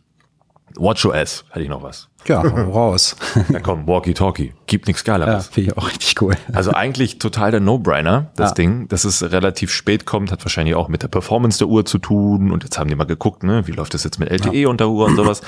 WatchOS 0.77 1.44
hätte 1.51 1.62
ich 1.64 1.68
noch 1.68 1.83
was. 1.83 2.09
Ja, 2.27 2.40
raus. 2.40 3.16
Na 3.48 3.61
komm, 3.61 3.87
Walkie-Talkie. 3.87 4.55
Gibt 4.66 4.87
nichts 4.87 5.03
ja, 5.07 5.18
Geileres. 5.18 5.48
finde 5.48 5.70
ich 5.72 5.77
auch 5.77 5.87
richtig 5.88 6.22
cool. 6.22 6.35
Also 6.53 6.72
eigentlich 6.72 7.18
total 7.18 7.51
der 7.51 7.61
No-Brainer, 7.61 8.31
das 8.37 8.51
Ja. 8.51 8.55
Ding. 8.55 8.88
Dass 8.88 9.05
es 9.05 9.22
relativ 9.33 9.70
spät 9.70 10.07
kommt, 10.07 10.33
hat 10.33 10.42
wahrscheinlich 10.44 10.75
auch 10.75 10.88
mit 10.88 11.03
der 11.03 11.09
Performance 11.09 11.59
der 11.59 11.68
Uhr 11.68 11.85
zu 11.85 11.98
tun. 11.98 12.51
Und 12.53 12.62
jetzt 12.64 12.79
haben 12.79 12.88
die 12.88 12.94
mal 12.94 13.05
geguckt, 13.05 13.42
ne, 13.42 13.66
wie 13.66 13.72
läuft 13.72 13.92
das 13.92 14.05
jetzt 14.05 14.18
mit 14.18 14.31
LTE 14.31 14.66
und 14.68 14.81
der 14.81 14.88
Uhr 14.88 15.07
und 15.07 15.16
sowas. 15.16 15.42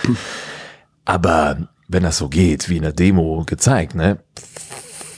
Aber 1.06 1.56
wenn 1.88 2.02
das 2.02 2.18
so 2.18 2.28
geht, 2.28 2.68
wie 2.68 2.76
in 2.76 2.82
der 2.82 2.92
Demo 2.92 3.44
gezeigt, 3.46 3.94
ne, 3.94 4.18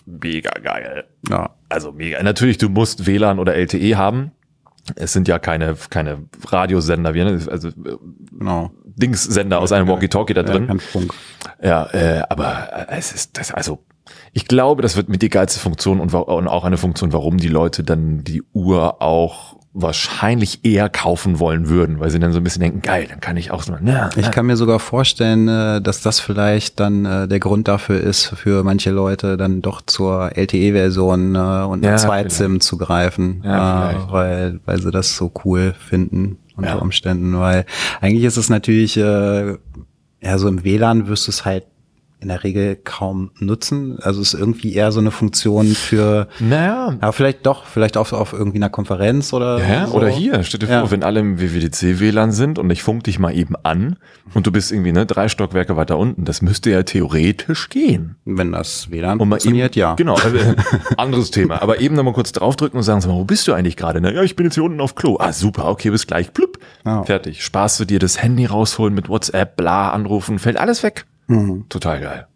mega 0.06 0.50
geil. 0.60 1.04
Ja, 1.28 1.50
Also 1.68 1.92
mega. 1.92 2.22
Natürlich, 2.22 2.58
du 2.58 2.68
musst 2.68 3.06
WLAN 3.06 3.38
oder 3.38 3.54
LTE 3.54 3.96
haben. 3.96 4.32
Es 4.94 5.12
sind 5.12 5.26
ja 5.26 5.38
keine, 5.40 5.76
keine 5.90 6.24
Radiosender, 6.46 7.12
wie, 7.12 7.24
ne? 7.24 7.40
also 7.50 7.70
genau. 8.30 8.70
Dingssender 8.84 9.58
aus 9.60 9.72
einem 9.72 9.88
Walkie-Talkie 9.88 10.32
da 10.32 10.44
drin. 10.44 10.80
Ja, 11.60 11.86
äh, 11.92 12.22
aber 12.28 12.88
äh, 12.88 12.96
es 12.98 13.12
ist 13.12 13.36
das 13.36 13.52
also. 13.52 13.84
Ich 14.32 14.46
glaube, 14.46 14.82
das 14.82 14.96
wird 14.96 15.08
mit 15.08 15.22
die 15.22 15.28
geilste 15.28 15.58
Funktion 15.58 15.98
und, 15.98 16.14
und 16.14 16.46
auch 16.46 16.64
eine 16.64 16.76
Funktion, 16.76 17.12
warum 17.12 17.38
die 17.38 17.48
Leute 17.48 17.82
dann 17.82 18.22
die 18.22 18.42
Uhr 18.52 19.02
auch 19.02 19.55
wahrscheinlich 19.78 20.64
eher 20.64 20.88
kaufen 20.88 21.38
wollen 21.38 21.68
würden, 21.68 22.00
weil 22.00 22.08
sie 22.10 22.18
dann 22.18 22.32
so 22.32 22.38
ein 22.40 22.44
bisschen 22.44 22.62
denken, 22.62 22.80
geil, 22.80 23.06
dann 23.08 23.20
kann 23.20 23.36
ich 23.36 23.50
auch 23.50 23.62
so, 23.62 23.74
na, 23.80 24.08
Ich 24.16 24.30
kann 24.30 24.46
mir 24.46 24.56
sogar 24.56 24.78
vorstellen, 24.80 25.48
äh, 25.48 25.82
dass 25.82 26.00
das 26.00 26.18
vielleicht 26.18 26.80
dann 26.80 27.04
äh, 27.04 27.28
der 27.28 27.40
Grund 27.40 27.68
dafür 27.68 28.00
ist, 28.00 28.24
für 28.36 28.64
manche 28.64 28.90
Leute 28.90 29.36
dann 29.36 29.60
doch 29.60 29.82
zur 29.82 30.30
LTE-Version 30.36 31.34
äh, 31.34 31.38
und 31.38 31.84
Ja, 31.84 31.96
Zweit-SIM 31.96 32.60
zu 32.60 32.78
greifen, 32.78 33.42
Ja, 33.44 34.06
weil, 34.10 34.60
weil 34.64 34.80
sie 34.80 34.90
das 34.90 35.14
so 35.16 35.30
cool 35.44 35.74
finden 35.78 36.38
unter 36.56 36.70
Ja. 36.70 36.76
Umständen. 36.76 37.38
Weil 37.38 37.66
eigentlich 38.00 38.24
ist 38.24 38.38
es 38.38 38.48
natürlich, 38.48 38.94
ja, 38.96 39.58
so 40.38 40.48
im 40.48 40.64
WLAN 40.64 41.06
wirst 41.06 41.26
du 41.26 41.30
es 41.30 41.44
halt 41.44 41.64
in 42.18 42.28
der 42.28 42.44
Regel 42.44 42.76
kaum 42.76 43.30
nutzen. 43.38 43.98
Also 44.00 44.22
es 44.22 44.32
ist 44.32 44.40
irgendwie 44.40 44.72
eher 44.74 44.90
so 44.90 45.00
eine 45.00 45.10
Funktion 45.10 45.66
für, 45.66 46.28
naja, 46.40 46.96
ja, 47.00 47.12
vielleicht 47.12 47.44
doch, 47.44 47.66
vielleicht 47.66 47.96
auf, 47.98 48.12
auf 48.14 48.32
irgendwie 48.32 48.56
einer 48.56 48.70
Konferenz 48.70 49.34
oder 49.34 49.58
Ja, 49.58 49.86
so. 49.86 49.94
oder 49.94 50.08
hier, 50.08 50.42
stell 50.42 50.60
dir 50.60 50.66
vor, 50.66 50.76
Ja. 50.76 50.90
wenn 50.90 51.02
alle 51.02 51.20
im 51.20 51.38
WWDC-WLAN 51.40 52.32
sind 52.32 52.58
und 52.58 52.70
ich 52.70 52.82
funk 52.82 53.04
dich 53.04 53.18
mal 53.18 53.36
eben 53.36 53.54
an 53.62 53.96
und 54.32 54.46
du 54.46 54.50
bist 54.52 54.72
irgendwie 54.72 54.92
ne, 54.92 55.04
drei 55.04 55.28
Stockwerke 55.28 55.76
weiter 55.76 55.98
unten, 55.98 56.24
das 56.24 56.40
müsste 56.40 56.70
ja 56.70 56.82
theoretisch 56.84 57.68
gehen. 57.68 58.16
Wenn 58.24 58.52
das 58.52 58.90
WLAN 58.90 59.18
Und 59.20 59.28
mal 59.28 59.36
eben, 59.36 59.42
funktioniert, 59.42 59.76
ja. 59.76 59.94
Genau, 59.94 60.16
äh, 60.16 60.54
anderes 60.96 61.30
Thema. 61.30 61.60
Aber 61.62 61.80
eben 61.80 61.94
nochmal 61.94 62.14
kurz 62.14 62.32
draufdrücken 62.32 62.78
und 62.78 62.82
sagen, 62.82 63.02
sag 63.02 63.10
mal, 63.10 63.16
wo 63.18 63.24
bist 63.24 63.46
du 63.46 63.52
eigentlich 63.52 63.76
gerade? 63.76 64.00
Ne? 64.00 64.14
Ja, 64.14 64.22
ich 64.22 64.36
bin 64.36 64.46
jetzt 64.46 64.54
hier 64.54 64.64
unten 64.64 64.80
auf 64.80 64.94
Klo. 64.94 65.18
Ah, 65.20 65.32
super, 65.32 65.66
okay, 65.68 65.90
bis 65.90 66.06
gleich. 66.06 66.32
Plupp. 66.32 66.58
Ja. 66.86 67.02
Fertig. 67.04 67.44
Sparst 67.44 67.78
du 67.78 67.84
dir 67.84 67.98
das 67.98 68.22
Handy 68.22 68.46
rausholen 68.46 68.94
mit 68.94 69.08
WhatsApp, 69.10 69.56
bla, 69.56 69.90
anrufen, 69.90 70.38
fällt 70.38 70.56
alles 70.56 70.82
weg. 70.82 71.04
Mhm. 71.26 71.64
Total 71.68 72.00
geil. 72.00 72.26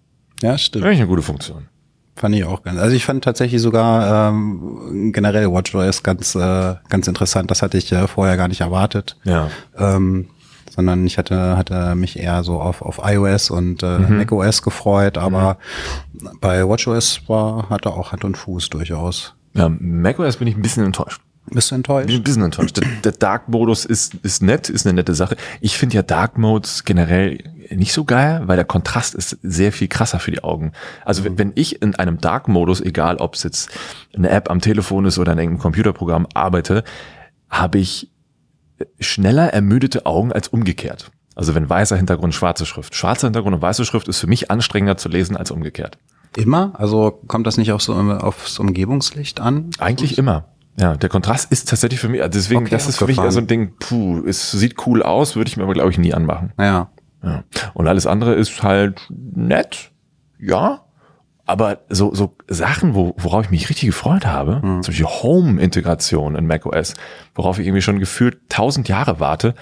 Ja, 0.43 0.57
stimmt. 0.59 0.85
Eigentlich 0.85 0.99
eine 1.01 1.09
gute 1.09 1.23
Funktion. 1.23 1.69
Fand 2.17 2.35
ich 2.35 2.45
auch 2.45 2.63
ganz. 2.63 2.79
Also 2.79 2.95
ich 2.95 3.05
fand 3.05 3.25
tatsächlich 3.25 3.63
sogar 3.63 4.29
ähm, 4.31 5.13
generell 5.13 5.51
WatchOS 5.51 6.03
ganz, 6.03 6.35
äh, 6.35 6.75
ganz 6.89 7.07
interessant. 7.09 7.51
Das 7.51 7.63
hatte 7.63 7.79
ich 7.79 7.91
äh, 7.93 8.07
vorher 8.09 8.37
gar 8.37 8.49
nicht 8.49 8.61
erwartet. 8.61 9.17
Ja. 9.25 9.49
Ähm, 9.79 10.29
sondern 10.71 11.05
ich 11.07 11.19
hatte, 11.19 11.57
hatte 11.57 11.95
mich 11.97 12.19
eher 12.19 12.43
so 12.45 12.61
auf, 12.61 12.83
auf 12.83 13.01
iOS 13.03 13.51
und 13.51 13.83
äh, 13.83 13.99
Mhm. 13.99 14.19
macOS 14.19 14.63
gefreut, 14.63 15.19
aber 15.19 15.59
bei 16.41 16.67
WatchOS 16.67 17.23
war, 17.27 17.69
hatte 17.71 17.91
auch 17.91 18.13
Hand 18.13 18.25
und 18.25 18.37
Fuß 18.37 18.71
durchaus. 18.71 19.35
Ja, 19.55 19.69
macOS 19.69 20.37
bin 20.37 20.47
ich 20.47 20.57
ein 20.57 20.63
bisschen 20.63 20.85
enttäuscht. 20.85 21.21
Bist 21.47 21.71
du 21.71 21.75
Bin 21.75 21.79
enttäuscht? 21.81 22.09
ein 22.11 22.23
bisschen 22.23 22.43
enttäuscht. 22.45 22.77
Der, 22.77 22.87
der 23.03 23.13
Dark-Modus 23.13 23.85
ist, 23.85 24.15
ist 24.23 24.43
nett, 24.43 24.69
ist 24.69 24.87
eine 24.87 24.95
nette 24.95 25.15
Sache. 25.15 25.37
Ich 25.61 25.77
finde 25.77 25.97
ja 25.97 26.03
Dark 26.03 26.39
Modes 26.39 26.85
generell 26.85 27.39
nicht 27.71 27.93
so 27.93 28.05
geil, 28.05 28.43
weil 28.47 28.57
der 28.57 28.65
Kontrast 28.65 29.15
ist 29.15 29.39
sehr 29.43 29.73
viel 29.73 29.89
krasser 29.89 30.19
für 30.19 30.31
die 30.31 30.43
Augen. 30.43 30.73
Also 31.05 31.25
wenn, 31.25 31.39
wenn 31.39 31.53
ich 31.55 31.83
in 31.83 31.95
einem 31.95 32.21
Dark-Modus, 32.21 32.81
egal 32.81 33.17
ob 33.17 33.35
es 33.35 33.43
jetzt 33.43 33.71
eine 34.15 34.31
App 34.31 34.51
am 34.51 34.61
Telefon 34.61 35.05
ist 35.05 35.19
oder 35.19 35.33
in 35.33 35.39
irgendeinem 35.39 35.63
Computerprogramm 35.63 36.27
arbeite, 36.35 36.85
habe 37.49 37.79
ich 37.79 38.11
schneller 38.99 39.53
ermüdete 39.53 40.07
Augen 40.07 40.33
als 40.33 40.49
umgekehrt. 40.49 41.11
Also 41.35 41.55
wenn 41.55 41.69
weißer 41.69 41.97
Hintergrund, 41.97 42.35
schwarze 42.35 42.67
Schrift. 42.67 42.95
Schwarzer 42.95 43.29
Hintergrund 43.29 43.55
und 43.55 43.63
weiße 43.63 43.85
Schrift 43.85 44.09
ist 44.09 44.19
für 44.19 44.27
mich 44.27 44.51
anstrengender 44.51 44.97
zu 44.97 45.09
lesen 45.09 45.37
als 45.37 45.51
umgekehrt. 45.51 45.99
Immer? 46.37 46.73
Also 46.75 47.21
kommt 47.27 47.47
das 47.47 47.57
nicht 47.57 47.73
auf 47.73 47.83
so, 47.83 47.95
aufs 47.95 48.59
Umgebungslicht 48.59 49.41
an? 49.41 49.71
Eigentlich 49.79 50.19
immer. 50.19 50.45
Ja, 50.79 50.97
der 50.97 51.09
Kontrast 51.09 51.51
ist 51.51 51.69
tatsächlich 51.69 52.01
für 52.01 52.09
mich, 52.09 52.23
also 52.23 52.39
deswegen, 52.39 52.63
Okay, 52.63 52.71
das 52.71 52.89
ist 52.89 52.99
für 52.99 53.07
mich 53.07 53.19
eher 53.19 53.33
so 53.33 53.41
ein 53.41 53.47
Ding, 53.47 53.75
puh, 53.79 54.23
es 54.27 54.51
sieht 54.53 54.87
cool 54.87 55.03
aus, 55.03 55.37
würde 55.37 55.49
ich 55.49 55.57
mir 55.57 55.65
aber, 55.65 55.75
glaube 55.75 55.91
ich, 55.91 55.99
nie 55.99 56.15
anmachen. 56.15 56.53
Ja. 56.59 56.91
Ja. 57.23 57.45
Und 57.75 57.87
alles 57.89 58.07
andere 58.07 58.35
ist 58.35 58.63
halt 58.63 59.01
nett, 59.11 59.91
ja. 60.39 60.85
Aber 61.47 61.79
so, 61.89 62.15
so 62.15 62.37
Sachen, 62.49 62.95
wo, 62.95 63.15
worauf 63.19 63.45
ich 63.47 63.51
mich 63.51 63.69
richtig 63.69 63.87
gefreut 63.89 64.25
habe, 64.25 64.57
Mhm. 64.63 64.83
zum 64.83 64.93
Beispiel 64.93 65.07
Home-Integration 65.07 66.37
in 66.37 66.47
macOS, 66.47 66.95
worauf 67.35 67.59
ich 67.59 67.67
irgendwie 67.67 67.83
schon 67.83 67.99
gefühlt 67.99 68.39
tausend 68.49 68.89
Jahre 68.89 69.19
warte, 69.21 69.55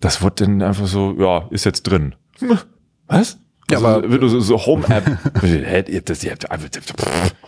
das 0.00 0.22
wird 0.22 0.40
dann 0.40 0.62
einfach 0.62 0.86
so, 0.86 1.14
ja, 1.18 1.46
ist 1.50 1.64
jetzt 1.64 1.82
drin. 1.84 2.14
Was? 3.06 3.38
Ja, 3.70 3.76
also, 3.78 3.86
aber- 3.86 4.10
wenn 4.10 4.20
du 4.20 4.28
so, 4.28 4.40
so 4.40 4.58
Home-App, 4.66 5.04
das, 6.04 6.20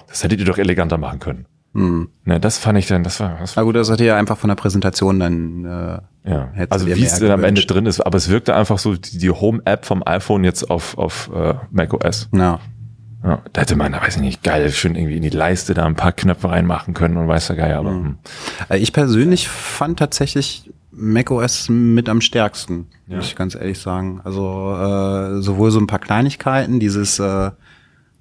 das 0.06 0.22
hättet 0.24 0.40
ihr 0.40 0.46
doch 0.46 0.58
eleganter 0.58 0.98
machen 0.98 1.18
können. 1.18 1.46
Hm. 1.74 2.08
Ne, 2.24 2.40
das 2.40 2.58
fand 2.58 2.78
ich 2.78 2.86
dann, 2.86 3.04
das 3.04 3.20
war, 3.20 3.38
das 3.38 3.56
war 3.56 3.62
Na 3.62 3.66
gut, 3.66 3.76
das 3.76 3.90
hat 3.90 4.00
ja 4.00 4.16
einfach 4.16 4.38
von 4.38 4.48
der 4.48 4.54
Präsentation 4.56 5.20
dann 5.20 5.64
äh, 5.64 5.98
ja. 6.24 6.48
hättest 6.52 6.72
Also 6.72 6.86
wie 6.86 7.04
es 7.04 7.18
dann 7.18 7.30
am 7.30 7.44
Ende 7.44 7.62
drin 7.62 7.86
ist, 7.86 8.00
aber 8.00 8.16
es 8.18 8.28
wirkte 8.28 8.54
einfach 8.54 8.78
so 8.78 8.94
die, 8.94 9.18
die 9.18 9.30
Home-App 9.30 9.84
vom 9.84 10.02
iPhone 10.06 10.44
jetzt 10.44 10.70
auf, 10.70 10.96
auf 10.98 11.30
äh, 11.34 11.54
macOS. 11.70 12.28
Ja. 12.32 12.60
Ja, 13.24 13.42
da 13.52 13.62
hätte 13.62 13.74
man, 13.74 13.90
da 13.90 14.00
weiß 14.00 14.16
ich 14.16 14.22
nicht, 14.22 14.44
geil, 14.44 14.70
schön 14.70 14.94
irgendwie 14.94 15.16
in 15.16 15.22
die 15.22 15.30
Leiste 15.30 15.74
da 15.74 15.84
ein 15.86 15.96
paar 15.96 16.12
Knöpfe 16.12 16.50
reinmachen 16.50 16.94
können 16.94 17.16
und 17.16 17.26
weiß 17.26 17.48
der 17.48 17.56
Geier, 17.56 17.78
aber 17.80 17.90
hm. 17.90 18.18
Äh, 18.68 18.78
Ich 18.78 18.92
persönlich 18.92 19.48
fand 19.48 19.98
tatsächlich 19.98 20.70
macOS 20.92 21.68
mit 21.68 22.08
am 22.08 22.20
stärksten, 22.20 22.86
Ja. 23.08 23.16
muss 23.16 23.26
ich 23.26 23.34
ganz 23.36 23.56
ehrlich 23.56 23.80
sagen. 23.80 24.20
Also 24.22 24.72
äh, 24.72 25.42
sowohl 25.42 25.72
so 25.72 25.80
ein 25.80 25.88
paar 25.88 25.98
Kleinigkeiten, 25.98 26.78
dieses 26.78 27.18
äh, 27.18 27.50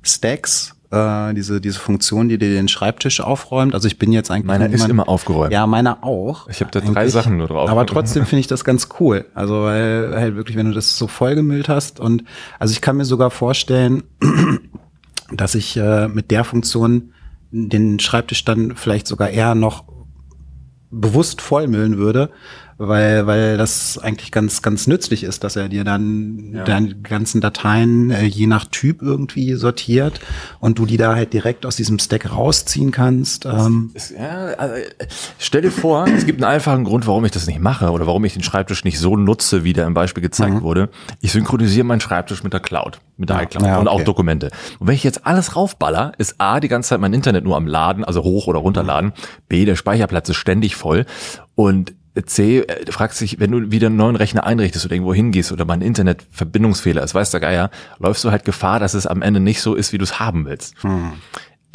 Stacks, 0.01 0.75
äh, 0.91 1.33
diese 1.33 1.59
diese 1.59 1.79
Funktion, 1.79 2.29
die 2.29 2.37
dir 2.37 2.49
den 2.49 2.67
Schreibtisch 2.67 3.19
aufräumt. 3.21 3.73
Also 3.73 3.87
ich 3.87 3.99
bin 3.99 4.11
jetzt 4.11 4.31
eigentlich 4.31 4.45
meiner 4.45 4.69
ist 4.69 4.87
immer 4.87 5.09
aufgeräumt. 5.09 5.51
Ja, 5.51 5.67
meiner 5.67 6.03
auch. 6.03 6.47
Ich 6.49 6.61
hab 6.61 6.71
da 6.71 6.79
drei. 6.79 7.07
Sachen 7.07 7.37
nur 7.37 7.47
drauf. 7.47 7.69
Aber 7.69 7.85
trotzdem 7.85 8.25
finde 8.25 8.41
ich 8.41 8.47
das 8.47 8.63
ganz 8.63 8.89
cool. 8.99 9.25
Also 9.33 9.63
weil 9.63 10.13
halt 10.15 10.35
wirklich, 10.35 10.57
wenn 10.57 10.67
du 10.67 10.73
das 10.73 10.97
so 10.97 11.07
vollgemüllt 11.07 11.69
hast 11.69 11.99
und 11.99 12.23
also 12.59 12.71
ich 12.71 12.81
kann 12.81 12.97
mir 12.97 13.05
sogar 13.05 13.31
vorstellen, 13.31 14.03
dass 15.31 15.55
ich 15.55 15.77
äh, 15.77 16.07
mit 16.07 16.31
der 16.31 16.43
Funktion 16.43 17.13
den 17.51 17.99
Schreibtisch 17.99 18.43
dann 18.45 18.75
vielleicht 18.75 19.07
sogar 19.07 19.29
eher 19.29 19.55
noch 19.55 19.85
bewusst 20.89 21.41
vollmüllen 21.41 21.97
würde, 21.97 22.29
weil, 22.79 23.25
weil 23.25 23.57
das 23.57 23.97
eigentlich 23.97 24.31
ganz, 24.31 24.61
ganz 24.61 24.85
nützlich 24.87 25.23
ist, 25.23 25.43
dass 25.43 25.55
er 25.55 25.67
dir 25.67 25.83
dann 25.83 26.51
Ja. 26.53 26.63
deine 26.63 26.93
ganzen 26.95 27.41
Dateien 27.41 28.11
äh, 28.11 28.23
je 28.25 28.45
nach 28.47 28.65
Typ 28.65 29.01
irgendwie 29.01 29.55
sortiert 29.55 30.19
und 30.59 30.77
du 30.79 30.85
die 30.85 30.97
da 30.97 31.15
halt 31.15 31.33
direkt 31.33 31.65
aus 31.65 31.75
diesem 31.75 31.97
Stack 31.99 32.31
rausziehen 32.31 32.91
kannst. 32.91 33.45
Ähm, 33.45 33.91
Es- 33.95 34.11
Ja, 34.11 34.45
also, 34.57 34.75
stell 35.39 35.63
dir 35.63 35.71
vor, 35.71 36.05
es 36.07 36.25
gibt 36.25 36.41
einen 36.43 36.51
einfachen 36.53 36.83
Grund, 36.83 37.07
warum 37.07 37.25
ich 37.25 37.31
das 37.31 37.47
nicht 37.47 37.59
mache 37.59 37.89
oder 37.89 38.05
warum 38.05 38.23
ich 38.25 38.33
den 38.33 38.43
Schreibtisch 38.43 38.83
nicht 38.83 38.99
so 38.99 39.17
nutze, 39.17 39.63
wie 39.63 39.73
der 39.73 39.87
im 39.87 39.93
Beispiel 39.95 40.21
gezeigt 40.21 40.61
wurde. 40.61 40.89
Ich 41.19 41.31
synchronisiere 41.31 41.83
meinen 41.85 42.01
Schreibtisch 42.01 42.43
mit 42.43 42.53
der 42.53 42.59
Cloud, 42.59 42.99
mit 43.17 43.29
der 43.29 43.43
iCloud 43.43 43.65
Ja, 43.65 43.77
und 43.77 43.87
auch 43.87 43.95
okay. 43.95 44.03
Dokumente. 44.03 44.51
Und 44.79 44.87
wenn 44.87 44.95
ich 44.95 45.03
jetzt 45.03 45.25
alles 45.25 45.55
raufballer, 45.55 46.13
ist 46.17 46.35
A, 46.39 46.59
die 46.59 46.67
ganze 46.67 46.89
Zeit 46.89 46.99
mein 46.99 47.13
Internet 47.13 47.43
nur 47.43 47.57
am 47.57 47.67
Laden, 47.67 48.03
also 48.03 48.23
hoch 48.23 48.47
oder 48.47 48.59
runterladen. 48.59 49.13
B, 49.49 49.65
der 49.65 49.75
Speicherplatz 49.75 50.29
ist 50.29 50.37
ständig 50.37 50.75
voll. 50.75 51.05
Und 51.55 51.95
C, 52.25 52.59
äh, 52.59 52.91
fragst 52.91 53.21
dich, 53.21 53.39
wenn 53.39 53.51
du 53.51 53.71
wieder 53.71 53.87
einen 53.87 53.97
neuen 53.97 54.15
Rechner 54.15 54.45
einrichtest 54.45 54.85
oder 54.85 54.95
irgendwo 54.95 55.13
hingehst 55.13 55.51
oder 55.51 55.65
mal 55.65 55.75
ein 55.75 55.81
Internetverbindungsfehler 55.81 57.03
ist, 57.03 57.13
weiß 57.13 57.31
der 57.31 57.39
Geier, 57.39 57.69
läufst 57.99 58.23
du 58.23 58.31
halt 58.31 58.45
Gefahr, 58.45 58.79
dass 58.79 58.93
es 58.93 59.05
am 59.05 59.21
Ende 59.21 59.39
nicht 59.39 59.61
so 59.61 59.75
ist, 59.75 59.93
wie 59.93 59.97
du 59.97 60.03
es 60.03 60.19
haben 60.19 60.45
willst. 60.45 60.75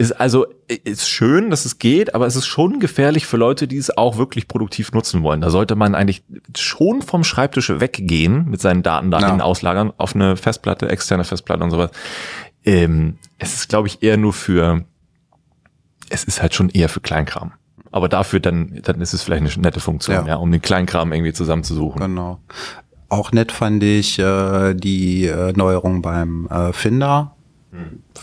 Ist 0.02 0.12
also 0.12 0.46
ist 0.68 1.08
schön, 1.08 1.50
dass 1.50 1.64
es 1.64 1.78
geht, 1.78 2.14
aber 2.14 2.26
es 2.26 2.34
ist 2.36 2.46
schon 2.46 2.80
gefährlich 2.80 3.26
für 3.26 3.36
Leute, 3.36 3.68
die 3.68 3.76
es 3.76 3.96
auch 3.96 4.16
wirklich 4.18 4.48
produktiv 4.48 4.92
nutzen 4.92 5.22
wollen. 5.22 5.40
Da 5.40 5.50
sollte 5.50 5.76
man 5.76 5.94
eigentlich 5.94 6.24
schon 6.56 7.02
vom 7.02 7.24
Schreibtisch 7.24 7.68
weggehen 7.70 8.46
mit 8.50 8.60
seinen 8.60 8.82
Daten 8.82 9.10
dahin 9.10 9.38
Ja. 9.38 9.44
auslagern 9.44 9.92
auf 9.98 10.14
eine 10.14 10.36
Festplatte, 10.36 10.88
externe 10.88 11.24
Festplatte 11.24 11.62
und 11.62 11.70
sowas. 11.70 11.90
Ähm, 12.64 13.18
es 13.38 13.54
ist, 13.54 13.68
glaube 13.68 13.88
ich, 13.88 14.02
eher 14.02 14.16
nur 14.16 14.32
für, 14.32 14.84
es 16.08 16.24
ist 16.24 16.42
halt 16.42 16.54
schon 16.54 16.68
eher 16.68 16.88
für 16.88 17.00
Kleinkram. 17.00 17.52
Aber 17.90 18.08
dafür 18.08 18.40
dann, 18.40 18.80
dann 18.82 19.00
ist 19.00 19.12
es 19.12 19.22
vielleicht 19.22 19.42
eine 19.54 19.62
nette 19.62 19.80
Funktion, 19.80 20.16
ja, 20.16 20.26
Ja. 20.26 20.36
um 20.36 20.50
den 20.50 20.62
Kleinkram 20.62 21.12
irgendwie 21.12 21.32
zusammenzusuchen. 21.32 22.00
Genau. 22.00 22.40
Auch 23.08 23.30
nett 23.32 23.52
fand 23.52 23.82
ich 23.82 24.18
äh, 24.18 24.72
die 24.74 25.26
äh, 25.26 25.52
Neuerung 25.52 26.00
beim 26.00 26.46
äh, 26.46 26.72
Finder. 26.72 27.31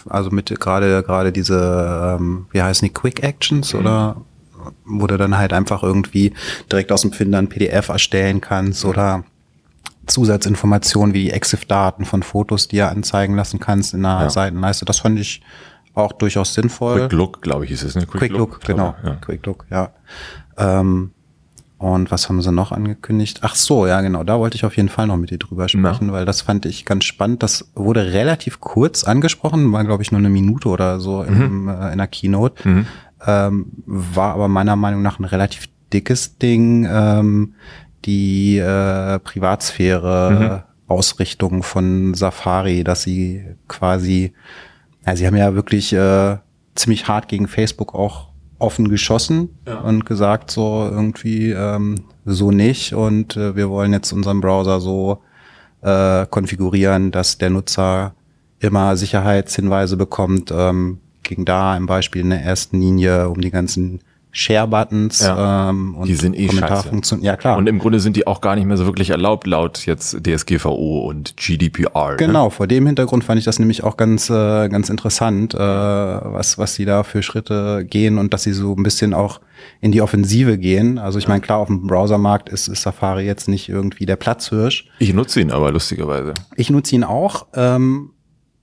Also 0.07 0.29
mit 0.29 0.47
gerade 0.59 1.01
gerade 1.03 1.31
diese, 1.31 2.17
ähm, 2.19 2.45
wie 2.51 2.61
heißen 2.61 2.87
die, 2.87 2.93
Quick 2.93 3.23
Actions 3.23 3.73
oder 3.73 4.17
wo 4.85 5.07
du 5.07 5.17
dann 5.17 5.37
halt 5.37 5.53
einfach 5.53 5.83
irgendwie 5.83 6.33
direkt 6.71 6.91
aus 6.91 7.01
dem 7.01 7.13
Finder 7.13 7.39
ein 7.39 7.49
PDF 7.49 7.89
erstellen 7.89 8.41
kannst 8.41 8.85
oder 8.85 9.23
Zusatzinformationen 10.05 11.13
wie 11.13 11.29
EXIF-Daten 11.29 12.05
von 12.05 12.23
Fotos, 12.23 12.67
die 12.67 12.77
er 12.77 12.89
anzeigen 12.91 13.35
lassen 13.35 13.59
kannst 13.59 13.93
in 13.93 14.05
einer 14.05 14.23
Ja. 14.23 14.29
Seitenleiste. 14.29 14.85
Das 14.85 14.99
fand 14.99 15.19
ich 15.19 15.41
auch 15.93 16.11
durchaus 16.13 16.53
sinnvoll. 16.53 17.01
Quick 17.01 17.11
Look, 17.13 17.41
glaube 17.41 17.65
ich, 17.65 17.71
ist 17.71 17.83
es, 17.83 17.95
ne? 17.95 18.05
Quick 18.05 18.31
Look, 18.31 18.61
genau. 18.61 18.95
Ja. 19.03 19.15
Quick 19.15 19.45
Look, 19.45 19.65
ja. 19.69 19.91
Ähm, 20.57 21.11
und 21.79 22.11
was 22.11 22.27
haben 22.27 22.41
sie 22.41 22.51
noch 22.51 22.73
angekündigt? 22.73 23.39
Ach 23.41 23.55
so, 23.55 23.87
ja, 23.87 24.01
genau. 24.01 24.25
Da 24.25 24.37
wollte 24.37 24.57
ich 24.57 24.65
auf 24.65 24.75
jeden 24.75 24.89
Fall 24.89 25.07
noch 25.07 25.15
mit 25.15 25.31
dir 25.31 25.37
drüber 25.37 25.69
sprechen, 25.69 26.11
weil 26.11 26.25
das 26.25 26.41
fand 26.41 26.65
ich 26.65 26.85
ganz 26.85 27.05
spannend. 27.05 27.41
Das 27.41 27.71
wurde 27.73 28.11
relativ 28.11 28.59
kurz 28.59 29.05
angesprochen, 29.05 29.71
war, 29.71 29.85
glaube 29.85 30.03
ich, 30.03 30.11
nur 30.11 30.19
eine 30.19 30.29
Minute 30.29 30.67
oder 30.67 30.99
so 30.99 31.23
im, 31.23 31.69
äh, 31.69 31.93
in 31.93 31.97
der 31.97 32.07
Keynote. 32.07 32.67
Mhm. 32.67 32.85
Ähm, 33.25 33.65
war 33.85 34.33
aber 34.33 34.49
meiner 34.49 34.75
Meinung 34.75 35.01
nach 35.01 35.19
ein 35.19 35.25
relativ 35.25 35.67
dickes 35.93 36.37
Ding. 36.37 36.85
Ähm, 36.89 37.53
die 38.05 38.57
äh, 38.57 39.19
Privatsphäre 39.19 40.65
Ausrichtung 40.89 41.63
von 41.63 42.13
Safari, 42.13 42.83
dass 42.83 43.03
sie 43.03 43.45
quasi, 43.67 44.33
ja, 45.05 45.15
sie 45.15 45.27
haben 45.27 45.37
ja 45.37 45.53
wirklich 45.53 45.93
äh, 45.93 46.37
ziemlich 46.75 47.07
hart 47.07 47.27
gegen 47.27 47.47
Facebook 47.47 47.93
auch 47.93 48.28
offen 48.59 48.89
geschossen 48.89 49.57
und 49.83 50.05
gesagt 50.05 50.51
so 50.51 50.87
irgendwie 50.91 51.51
ähm, 51.51 51.95
so 52.25 52.51
nicht. 52.51 52.93
Und 52.93 53.35
äh, 53.37 53.55
wir 53.55 53.69
wollen 53.69 53.93
jetzt 53.93 54.11
unseren 54.11 54.41
Browser 54.41 54.79
so 54.79 55.23
äh, 55.81 56.25
konfigurieren, 56.27 57.11
dass 57.11 57.37
der 57.37 57.49
Nutzer 57.49 58.13
immer 58.59 58.97
Sicherheitshinweise 58.97 59.97
bekommt, 59.97 60.51
ähm, 60.51 60.99
ging 61.23 61.45
da 61.45 61.77
im 61.77 61.85
Beispiel 61.85 62.21
in 62.21 62.31
der 62.31 62.41
ersten 62.41 62.79
Linie 62.79 63.29
um 63.29 63.39
die 63.39 63.51
ganzen 63.51 64.01
Share-Buttons 64.31 65.21
Ja. 65.21 65.69
ähm, 65.69 65.95
und 65.95 66.07
Die 66.07 66.15
sind 66.15 66.37
eh 66.37 66.47
Kommentarfunktionen. 66.47 67.25
Ja 67.25 67.35
klar. 67.35 67.57
Und 67.57 67.67
im 67.67 67.79
Grunde 67.79 67.99
sind 67.99 68.15
die 68.15 68.27
auch 68.27 68.41
gar 68.41 68.55
nicht 68.55 68.65
mehr 68.65 68.77
so 68.77 68.85
wirklich 68.85 69.09
erlaubt, 69.09 69.47
laut 69.47 69.85
jetzt 69.85 70.17
DSGVO 70.25 71.07
und 71.07 71.35
GDPR. 71.37 72.11
Ne? 72.11 72.15
Genau, 72.17 72.49
vor 72.49 72.67
dem 72.67 72.85
Hintergrund 72.85 73.23
fand 73.23 73.39
ich 73.39 73.45
das 73.45 73.59
nämlich 73.59 73.83
auch 73.83 73.97
ganz, 73.97 74.29
äh, 74.29 74.69
ganz 74.69 74.89
interessant, 74.89 75.53
äh, 75.53 75.57
was, 75.57 76.57
was 76.57 76.75
sie 76.75 76.85
da 76.85 77.03
für 77.03 77.23
Schritte 77.23 77.85
gehen 77.89 78.17
und 78.17 78.33
dass 78.33 78.43
sie 78.43 78.53
so 78.53 78.73
ein 78.75 78.83
bisschen 78.83 79.13
auch 79.13 79.41
in 79.81 79.91
die 79.91 80.01
Offensive 80.01 80.57
gehen. 80.57 80.97
Also 80.99 81.19
ich 81.19 81.27
meine, 81.27 81.41
klar, 81.41 81.57
auf 81.57 81.67
dem 81.67 81.87
Browsermarkt 81.87 82.49
ist, 82.49 82.67
ist 82.67 82.83
Safari 82.83 83.25
jetzt 83.25 83.47
nicht 83.47 83.67
irgendwie 83.67 84.05
der 84.05 84.15
Platzhirsch. 84.15 84.87
Ich 84.99 85.13
nutze 85.13 85.41
ihn 85.41 85.51
aber 85.51 85.71
lustigerweise. 85.71 86.33
Ich 86.55 86.69
nutze 86.69 86.95
ihn 86.95 87.03
auch. 87.03 87.47
Ähm, 87.55 88.11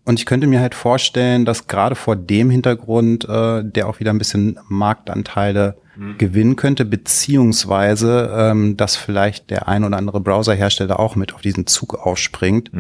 und 0.07 0.19
ich 0.19 0.27
könnte 0.27 0.47
mir 0.47 0.61
halt 0.61 0.75
vorstellen, 0.75 1.45
dass 1.45 1.67
gerade 1.67 1.95
vor 1.95 2.17
dem 2.17 2.51
Hintergrund 2.51 3.29
äh, 3.29 3.63
der 3.65 3.89
auch 3.89 4.01
wieder 4.01 4.13
ein 4.13 4.19
bisschen 4.19 4.59
Marktanteile 4.69 5.77
gewinnen 6.19 6.57
könnte, 6.57 6.85
beziehungsweise 6.85 8.31
ähm, 8.37 8.77
dass 8.77 8.97
vielleicht 8.97 9.51
der 9.51 9.67
ein 9.67 9.83
oder 9.83 9.97
andere 9.97 10.21
Browserhersteller 10.21 11.01
auch 11.01 11.17
mit 11.17 11.35
auf 11.35 11.41
diesen 11.41 11.67
Zug 11.67 11.95
aufspringt. 11.95 12.71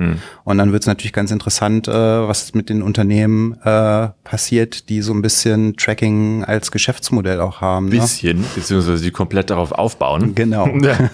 Und 0.45 0.59
dann 0.59 0.73
wird 0.73 0.83
es 0.83 0.87
natürlich 0.87 1.15
ganz 1.15 1.31
interessant, 1.31 1.89
äh, 1.89 1.93
was 1.93 2.53
mit 2.53 2.69
den 2.69 2.83
Unternehmen 2.83 3.55
äh, 3.62 4.09
passiert, 4.23 4.91
die 4.91 5.01
so 5.01 5.15
ein 5.15 5.23
bisschen 5.23 5.77
Tracking 5.77 6.45
als 6.45 6.71
Geschäftsmodell 6.71 7.41
auch 7.41 7.62
haben. 7.62 7.87
Ne? 7.87 8.01
Bisschen, 8.01 8.45
beziehungsweise 8.55 9.03
die 9.03 9.11
komplett 9.11 9.51
darauf 9.51 9.73
aufbauen. 9.73 10.35
Genau. 10.35 10.67
Ja. 10.87 11.11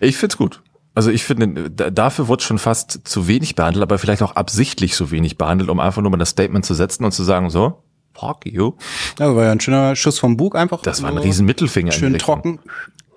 Ich 0.00 0.16
find's 0.16 0.36
gut. 0.36 0.62
Also 0.96 1.10
ich 1.10 1.22
finde, 1.24 1.70
da- 1.70 1.90
dafür 1.90 2.26
wird 2.26 2.42
schon 2.42 2.58
fast 2.58 3.06
zu 3.06 3.28
wenig 3.28 3.54
behandelt, 3.54 3.82
aber 3.82 3.98
vielleicht 3.98 4.22
auch 4.22 4.34
absichtlich 4.34 4.96
so 4.96 5.10
wenig 5.12 5.36
behandelt, 5.38 5.70
um 5.70 5.78
einfach 5.78 6.02
nur 6.02 6.10
mal 6.10 6.16
das 6.16 6.30
Statement 6.30 6.64
zu 6.64 6.74
setzen 6.74 7.04
und 7.04 7.12
zu 7.12 7.22
sagen, 7.22 7.50
so, 7.50 7.82
fuck 8.14 8.46
you. 8.46 8.72
Ja, 9.18 9.36
war 9.36 9.44
ja 9.44 9.52
ein 9.52 9.60
schöner 9.60 9.94
Schuss 9.94 10.18
vom 10.18 10.36
Bug 10.36 10.56
einfach. 10.56 10.80
Das 10.82 11.02
war 11.02 11.10
ein 11.10 11.18
riesen 11.18 11.44
Mittelfinger. 11.46 11.92
Schön 11.92 12.16
trocken. 12.18 12.60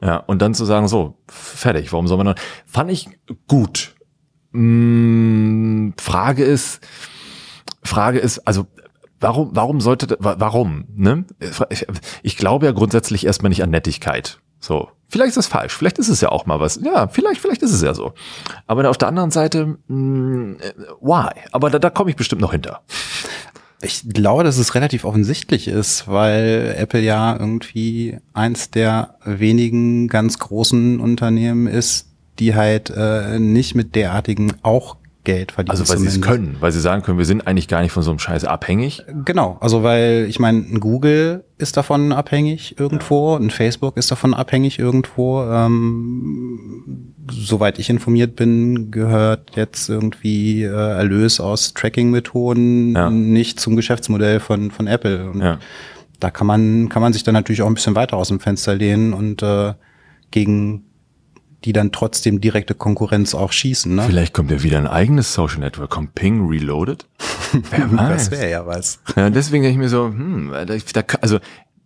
Ja, 0.02 0.18
und 0.18 0.42
dann 0.42 0.54
zu 0.54 0.66
sagen, 0.66 0.88
so, 0.88 1.18
fertig, 1.28 1.92
warum 1.92 2.08
soll 2.08 2.18
man 2.18 2.26
noch? 2.28 2.36
Fand 2.66 2.92
ich 2.92 3.08
gut. 3.48 3.96
Mm, 4.52 5.92
Frage 5.98 6.44
ist, 6.44 6.82
Frage 7.84 8.20
ist, 8.20 8.40
also, 8.40 8.68
warum, 9.20 9.50
warum 9.54 9.82
sollte, 9.82 10.18
wa- 10.20 10.36
warum, 10.40 10.86
ne? 10.96 11.26
Ich, 11.70 11.86
ich 12.24 12.38
glaube 12.38 12.66
ja 12.66 12.72
grundsätzlich 12.72 13.26
erstmal 13.26 13.50
nicht 13.50 13.64
an 13.64 13.70
Nettigkeit. 13.70 14.40
So. 14.60 14.90
Vielleicht 15.12 15.30
ist 15.30 15.38
das 15.38 15.48
falsch. 15.48 15.76
Vielleicht 15.76 15.98
ist 15.98 16.10
es 16.10 16.22
ja 16.22 16.30
auch 16.30 16.46
mal 16.46 16.60
was. 16.60 16.80
Ja, 16.84 17.08
vielleicht, 17.08 17.42
vielleicht 17.42 17.64
ist 17.64 17.74
es 17.74 17.82
ja 17.82 17.96
so. 17.96 18.14
Aber 18.68 18.88
auf 18.90 18.98
der 18.98 19.08
anderen 19.08 19.32
Seite, 19.32 19.78
mm, 19.88 20.58
äh, 20.60 20.74
why? 21.02 21.30
Aber 21.52 21.72
da, 21.72 21.80
da 21.80 21.90
komme 21.90 22.12
ich 22.12 22.16
bestimmt 22.16 22.42
noch 22.42 22.52
hinter. 22.52 22.82
Ich 23.82 24.04
glaube, 24.08 24.44
dass 24.44 24.58
es 24.58 24.76
relativ 24.76 25.06
offensichtlich 25.06 25.68
ist, 25.68 26.08
weil 26.08 26.76
Apple 26.78 27.00
ja 27.00 27.36
irgendwie 27.40 28.18
eins 28.34 28.70
der 28.70 29.16
wenigen 29.24 30.10
ganz 30.10 30.38
großen 30.38 31.00
Unternehmen 31.00 31.66
ist, 31.66 32.08
die 32.40 32.56
halt 32.56 32.90
äh, 32.90 33.40
nicht 33.40 33.76
mit 33.76 33.96
derartigen 33.96 34.54
auch 34.64 34.98
Geld 35.26 35.52
verdienen. 35.52 35.72
Also, 35.78 35.88
weil 35.92 36.00
sie 36.00 36.08
es 36.08 36.22
können, 36.22 36.56
weil 36.60 36.72
sie 36.72 36.80
sagen 36.80 37.04
können, 37.04 37.18
wir 37.18 37.26
sind 37.26 37.46
eigentlich 37.46 37.68
gar 37.68 37.82
nicht 37.82 37.92
von 37.92 38.04
so 38.04 38.10
einem 38.12 38.20
Scheiß 38.20 38.46
abhängig. 38.46 39.04
Genau, 39.26 39.58
also 39.60 39.84
weil 39.84 40.26
ich 40.30 40.40
meine, 40.40 40.60
ein 40.60 40.80
Google 40.80 41.44
ist 41.58 41.76
davon 41.78 42.14
abhängig 42.14 42.80
irgendwo, 42.80 43.36
ein 43.36 43.50
Facebook 43.50 43.98
ist 43.98 44.10
davon 44.12 44.34
abhängig 44.34 44.80
irgendwo. 44.80 45.44
Ähm, 45.44 47.14
soweit 47.32 47.80
ich 47.80 47.90
informiert 47.90 48.36
bin, 48.36 48.92
gehört 48.92 49.56
jetzt 49.56 49.90
irgendwie 49.90 50.64
äh, 50.64 50.68
Erlös 50.70 51.40
aus 51.40 51.74
Tracking-Methoden 51.74 52.96
Ja. 52.96 53.10
nicht 53.10 53.60
zum 53.60 53.76
Geschäftsmodell 53.76 54.40
von, 54.40 54.72
von 54.72 54.88
Apple. 54.88 55.30
Und 55.30 55.42
Ja. 55.42 55.60
da 56.20 56.32
kann 56.32 56.48
man, 56.48 56.90
kann 56.90 57.02
man 57.02 57.14
sich 57.14 57.24
dann 57.24 57.34
natürlich 57.34 57.62
auch 57.62 57.68
ein 57.68 57.74
bisschen 57.76 57.96
weiter 57.96 58.18
aus 58.18 58.30
dem 58.30 58.40
Fenster 58.40 58.74
lehnen 58.74 59.14
und 59.14 59.44
äh, 59.44 59.74
gegen 60.32 60.86
die 61.66 61.74
dann 61.74 61.92
trotzdem 61.92 62.40
direkte 62.40 62.74
Konkurrenz 62.74 63.36
auch 63.36 63.52
schießen. 63.52 63.94
Ne? 63.94 64.04
Vielleicht 64.04 64.34
kommt 64.34 64.52
ja 64.52 64.64
wieder 64.64 64.78
ein 64.78 64.88
eigenes 64.88 65.34
Social 65.34 65.60
Network, 65.60 65.90
kommt 65.90 66.16
Ping 66.16 66.48
Reloaded. 66.48 67.06
Wer 67.72 67.92
weiß. 67.92 68.30
Das 68.30 68.32
wäre 68.32 68.50
ja 68.50 68.66
was. 68.66 69.00
Ja, 69.16 69.30
deswegen 69.30 69.64
denke 69.64 69.74
ich 69.74 69.80
mir 69.80 69.90
so, 69.90 70.08
hm, 70.08 70.52
da, 70.66 70.66
da, 70.76 71.18
also 71.22 71.40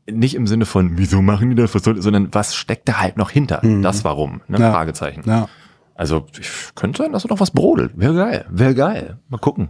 nicht 0.10 0.36
im 0.36 0.48
Sinne 0.48 0.66
von, 0.66 0.98
wieso 0.98 1.22
machen 1.22 1.50
die 1.50 1.56
das, 1.56 1.74
was 1.74 1.84
soll, 1.84 2.02
sondern 2.02 2.34
was 2.34 2.56
steckt 2.56 2.88
da 2.88 3.00
halt 3.00 3.18
noch 3.18 3.32
hinter? 3.32 3.62
Das 3.82 4.04
warum? 4.04 4.42
Ne? 4.48 4.60
Ja. 4.60 4.72
Fragezeichen. 4.72 5.24
Ja. 5.26 5.48
Also 5.96 6.26
ich, 6.40 6.50
könnte 6.76 7.04
sein, 7.04 7.12
dass 7.12 7.24
da 7.24 7.30
noch 7.30 7.40
was 7.40 7.52
brodelt. 7.52 7.92
Wäre 7.96 8.16
geil. 8.16 8.46
Wäre 8.50 8.76
geil. 8.76 9.18
Mal 9.30 9.38
gucken. 9.38 9.70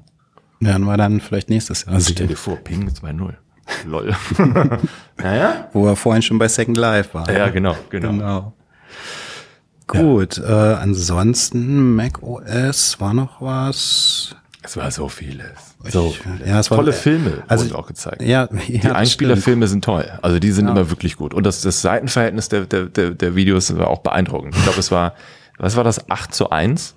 Werden 0.59 0.85
wir 0.85 0.97
dann 0.97 1.19
vielleicht 1.19 1.49
nächstes 1.49 1.85
Jahr 1.85 1.99
Stell 1.99 2.17
sehen. 2.17 2.27
dir 2.29 2.37
vor, 2.37 2.55
Ping 2.55 2.89
2.0. 2.89 3.33
Lol. 3.85 4.15
naja. 5.17 5.67
Wo 5.73 5.87
er 5.87 5.95
vorhin 5.95 6.21
schon 6.21 6.37
bei 6.37 6.47
Second 6.47 6.77
Life 6.77 7.13
war. 7.13 7.29
Ja, 7.31 7.49
genau, 7.49 7.75
genau. 7.89 8.11
Genau. 8.11 8.53
Gut, 9.87 10.37
äh, 10.37 10.51
ansonsten 10.51 11.95
Mac 11.95 12.21
OS 12.23 12.99
war 12.99 13.13
noch 13.13 13.41
was. 13.41 14.35
Es 14.65 14.77
war 14.77 14.89
so 14.91 15.09
vieles. 15.09 15.75
So 15.89 16.15
Ich- 16.39 16.47
ja, 16.47 16.59
es 16.61 16.71
war- 16.71 16.77
Tolle 16.77 16.93
Filme 16.93 17.43
also- 17.49 17.65
wurden 17.65 17.75
auch 17.75 17.87
gezeigt. 17.87 18.21
Ja, 18.21 18.47
Die 18.47 18.77
ja, 18.77 18.93
Einspielerfilme 18.93 19.67
sind 19.67 19.83
toll. 19.83 20.09
Also 20.21 20.39
die 20.39 20.51
sind 20.51 20.69
immer 20.69 20.89
wirklich 20.89 21.17
gut. 21.17 21.33
Und 21.33 21.45
das, 21.45 21.61
das 21.61 21.81
Seitenverhältnis 21.81 22.47
der, 22.47 22.61
der, 22.65 22.85
der, 22.85 23.11
der 23.11 23.35
Videos 23.35 23.75
war 23.77 23.87
auch 23.89 23.99
beeindruckend. 23.99 24.55
Ich 24.55 24.63
glaube, 24.63 24.79
es 24.79 24.89
war, 24.91 25.13
was 25.57 25.75
war 25.75 25.83
das, 25.83 26.09
8 26.09 26.33
zu 26.33 26.49
1? 26.49 26.95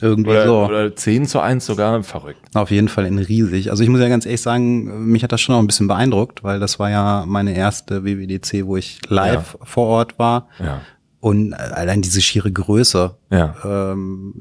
Irgendwie 0.00 0.30
Oder, 0.30 0.46
so. 0.46 0.64
oder 0.64 0.94
10 0.96 1.26
zu 1.26 1.40
1 1.40 1.66
sogar? 1.66 2.02
Verrückt. 2.04 2.40
Auf 2.54 2.70
jeden 2.70 2.88
Fall 2.88 3.04
in 3.06 3.18
riesig. 3.18 3.70
Also 3.70 3.82
ich 3.82 3.88
muss 3.90 4.00
ja 4.00 4.08
ganz 4.08 4.24
ehrlich 4.24 4.40
sagen, 4.40 5.10
mich 5.10 5.24
hat 5.24 5.32
das 5.32 5.40
schon 5.40 5.56
auch 5.56 5.58
ein 5.58 5.66
bisschen 5.66 5.88
beeindruckt, 5.88 6.44
weil 6.44 6.60
das 6.60 6.78
war 6.78 6.88
ja 6.90 7.24
meine 7.26 7.54
erste 7.56 8.04
WWDC, 8.04 8.64
wo 8.66 8.76
ich 8.76 9.00
live 9.08 9.58
vor 9.64 9.88
Ort 9.88 10.18
war. 10.20 10.46
Ja. 10.60 10.80
Und 11.20 11.52
allein 11.54 12.00
diese 12.02 12.20
schiere 12.20 12.50
Größe. 12.50 13.14
Ja. 13.30 13.54
Ähm, 13.64 14.34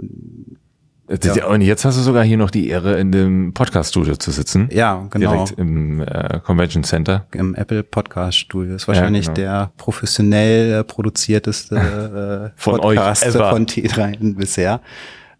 Das- 1.07 1.37
Und 1.43 1.61
jetzt 1.61 1.85
hast 1.85 1.97
du 1.97 2.01
sogar 2.03 2.23
hier 2.23 2.37
noch 2.37 2.51
die 2.51 2.69
Ehre, 2.69 2.99
in 2.99 3.11
dem 3.11 3.51
Podcast-Studio 3.53 4.15
zu 4.17 4.29
sitzen. 4.29 4.69
ja, 4.71 5.07
genau. 5.09 5.31
Direkt 5.45 5.59
im 5.59 6.01
äh, 6.01 6.39
Convention 6.45 6.83
Center. 6.83 7.25
Im 7.33 7.55
Apple 7.55 7.81
Podcast 7.83 8.37
Studio. 8.37 8.75
Ist 8.75 8.87
wahrscheinlich 8.87 9.25
genau. 9.25 9.35
der 9.35 9.71
professionell 9.77 10.79
äh, 10.79 10.83
produzierteste 10.83 11.75
äh, 12.55 12.59
Von 12.61 12.79
euch 12.81 12.95
Podcast 12.97 13.25
ever. 13.25 13.49
von 13.49 13.65
T3 13.65 14.35
bisher. 14.35 14.81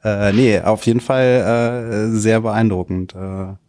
Äh, 0.03 0.33
nee, 0.33 0.59
auf 0.59 0.85
jeden 0.87 1.01
Fall 1.01 1.23
äh, 1.25 2.17
sehr 2.17 2.41
beeindruckend. 2.41 3.13
Äh, 3.13 3.17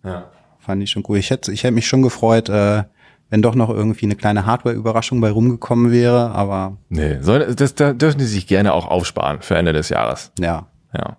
Ja. 0.08 0.24
Fand 0.58 0.82
ich 0.82 0.90
schon 0.90 1.04
cool. 1.08 1.18
Ich 1.18 1.28
hätte, 1.30 1.52
ich 1.52 1.64
hätte 1.64 1.74
mich 1.74 1.86
schon 1.86 2.00
gefreut, 2.02 2.48
äh, 2.48 2.84
wenn 3.30 3.42
doch 3.42 3.54
noch 3.54 3.70
irgendwie 3.70 4.06
eine 4.06 4.16
kleine 4.16 4.44
Hardware-Überraschung 4.46 5.20
bei 5.20 5.30
rumgekommen 5.30 5.90
wäre, 5.92 6.30
aber 6.32 6.76
Nee, 6.88 7.18
soll, 7.20 7.54
das, 7.54 7.74
da 7.74 7.92
dürfen 7.92 8.18
die 8.18 8.24
sich 8.24 8.46
gerne 8.46 8.72
auch 8.74 8.86
aufsparen 8.88 9.40
für 9.40 9.56
Ende 9.56 9.72
des 9.72 9.88
Jahres. 9.88 10.32
ja, 10.38 10.66
Ja. 10.92 11.16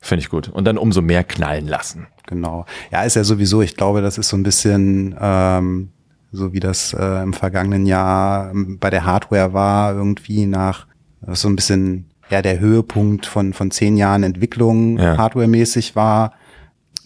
Finde 0.00 0.20
ich 0.22 0.28
gut. 0.30 0.48
Und 0.48 0.64
dann 0.66 0.78
umso 0.78 1.02
mehr 1.02 1.24
knallen 1.24 1.66
lassen. 1.66 2.06
genau. 2.26 2.64
Ja, 2.92 3.02
ist 3.02 3.16
ja 3.16 3.24
sowieso, 3.24 3.60
ich 3.62 3.76
glaube, 3.76 4.02
das 4.02 4.18
ist 4.18 4.28
so 4.28 4.36
ein 4.36 4.42
bisschen 4.44 5.16
ähm, 5.20 5.88
so 6.32 6.52
wie 6.52 6.60
das 6.60 6.92
äh, 6.92 7.22
im 7.22 7.32
vergangenen 7.32 7.86
Jahr 7.86 8.50
ähm, 8.50 8.78
bei 8.78 8.90
der 8.90 9.04
Hardware 9.04 9.52
war, 9.52 9.94
irgendwie 9.94 10.46
nach 10.46 10.86
so 11.32 11.48
ein 11.48 11.56
bisschen 11.56 12.06
ja 12.30 12.40
der 12.42 12.60
Höhepunkt 12.60 13.26
von, 13.26 13.52
von 13.52 13.70
zehn 13.70 13.96
Jahren 13.96 14.22
Entwicklung 14.22 14.98
Ja. 14.98 15.16
hardwaremäßig 15.16 15.96
war. 15.96 16.32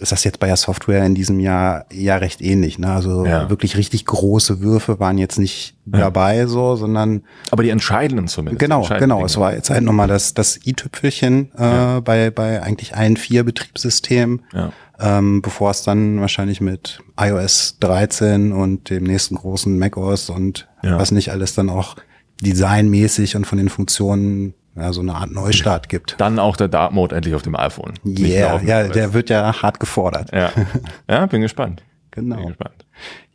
Ist 0.01 0.13
das 0.13 0.25
jetzt 0.25 0.41
bei 0.41 0.47
der 0.47 0.57
Software 0.57 1.05
in 1.05 1.15
diesem 1.15 1.41
Jahr 1.41 1.85
ja 1.93 2.17
recht 2.17 2.41
ähnlich. 2.41 2.79
Ne? 2.79 2.91
Also 2.91 3.27
Ja. 3.27 3.51
wirklich 3.51 3.77
richtig 3.77 4.07
große 4.07 4.61
Würfe 4.61 4.99
waren 4.99 5.19
jetzt 5.19 5.39
nicht 5.39 5.77
dabei, 5.85 6.47
so, 6.47 6.75
sondern 6.77 7.23
Aber 7.51 7.63
die 7.63 7.69
entscheidenden 7.71 8.27
zumindest. 8.27 8.61
Genau, 8.61 8.79
entscheidenden 8.79 9.05
genau. 9.09 9.17
Dinge. 9.19 9.27
Es 9.27 9.37
war 9.39 9.55
jetzt 9.55 9.69
halt 9.71 9.83
nochmal 9.83 10.09
das, 10.09 10.33
das 10.35 10.59
i-Tüpfelchen 10.67 11.53
äh, 11.57 12.01
bei, 12.01 12.31
bei 12.31 12.63
eigentlich 12.63 12.97
allen 12.97 13.17
vier 13.19 13.45
Betriebssystemen, 13.45 14.43
Ja. 14.55 14.73
ähm, 14.99 15.43
bevor 15.43 15.71
es 15.71 15.83
dann 15.83 16.21
wahrscheinlich 16.21 16.61
mit 16.61 17.01
iOS 17.19 17.77
13 17.81 18.53
und 18.53 18.89
dem 18.89 19.05
nächsten 19.05 19.35
großen 19.37 19.79
macOS 19.79 20.31
und 20.31 20.67
Ja. 20.83 20.99
was 20.99 21.11
nicht 21.11 21.31
alles 21.31 21.55
dann 21.55 21.69
auch 21.69 21.97
designmäßig 22.41 23.37
und 23.37 23.47
von 23.47 23.59
den 23.59 23.69
Funktionen 23.69 24.55
ja, 24.77 24.93
so 24.93 25.01
eine 25.01 25.15
Art 25.15 25.31
Neustart 25.31 25.89
gibt. 25.89 26.15
Dann 26.19 26.39
auch 26.39 26.57
der 26.57 26.69
Dark 26.69 26.93
Mode 26.93 27.17
endlich 27.17 27.35
auf 27.35 27.43
dem 27.43 27.57
iPhone. 27.57 27.95
Yeah, 28.07 28.61
ja, 28.63 28.89
der 28.89 29.13
wird 29.13 29.31
ja 29.31 29.63
hart 29.63 29.81
gefordert. 29.81 30.31
ja. 30.33 30.51
ja, 31.09 31.27
bin 31.27 31.41
gespannt. 31.41 31.83
Bin 32.13 32.31
Genau. 32.31 32.47
gespannt. 32.47 32.87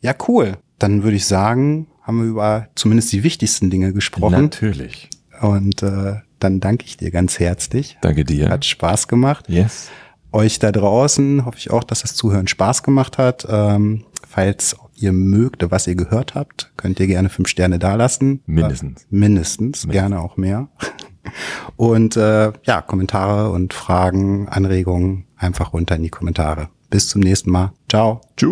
Ja, 0.02 0.14
cool. 0.28 0.58
Dann 0.80 1.04
würde 1.04 1.18
ich 1.18 1.26
sagen, 1.26 1.88
haben 2.04 2.20
wir 2.22 2.30
über 2.30 2.68
zumindest 2.76 3.12
die 3.14 3.24
wichtigsten 3.24 3.70
Dinge 3.70 3.94
gesprochen. 3.94 4.42
Natürlich. 4.44 5.10
Und 5.42 5.82
äh, 5.84 6.16
dann 6.40 6.60
danke 6.60 6.86
ich 6.86 6.98
dir 6.98 7.12
ganz 7.12 7.40
herzlich. 7.40 7.98
Danke 8.02 8.26
dir. 8.26 8.50
Hat 8.50 8.66
Spaß 8.66 9.08
gemacht. 9.08 9.46
Yes. 9.48 9.90
Euch 10.32 10.60
da 10.60 10.72
draußen 10.72 11.46
hoffe 11.46 11.58
ich 11.58 11.72
auch, 11.72 11.84
dass 11.84 12.02
das 12.02 12.14
Zuhören 12.16 12.48
Spaß 12.48 12.84
gemacht 12.84 13.18
hat. 13.18 13.48
Ähm, 13.50 14.04
falls 14.28 14.76
ihr 14.96 15.14
mögt, 15.14 15.70
was 15.72 15.88
ihr 15.88 15.96
gehört 15.96 16.36
habt, 16.36 16.72
könnt 16.78 17.00
ihr 17.00 17.08
gerne 17.08 17.30
fünf 17.30 17.48
Sterne 17.48 17.80
dalassen. 17.80 18.42
Mindestens. 18.46 19.04
Äh, 19.04 19.06
mindestens, 19.10 19.88
gerne 19.88 20.20
auch 20.20 20.36
mehr. 20.38 20.68
Und 21.76 22.18
äh, 22.18 22.52
ja, 22.64 22.82
Kommentare 22.82 23.50
und 23.50 23.74
Fragen, 23.74 24.48
Anregungen 24.50 25.26
einfach 25.38 25.74
runter 25.74 25.96
in 25.96 26.04
die 26.04 26.10
Kommentare. 26.10 26.70
Bis 26.90 27.10
zum 27.10 27.22
nächsten 27.22 27.52
Mal. 27.52 27.74
Ciao. 27.90 28.22
Tschüss. 28.38 28.50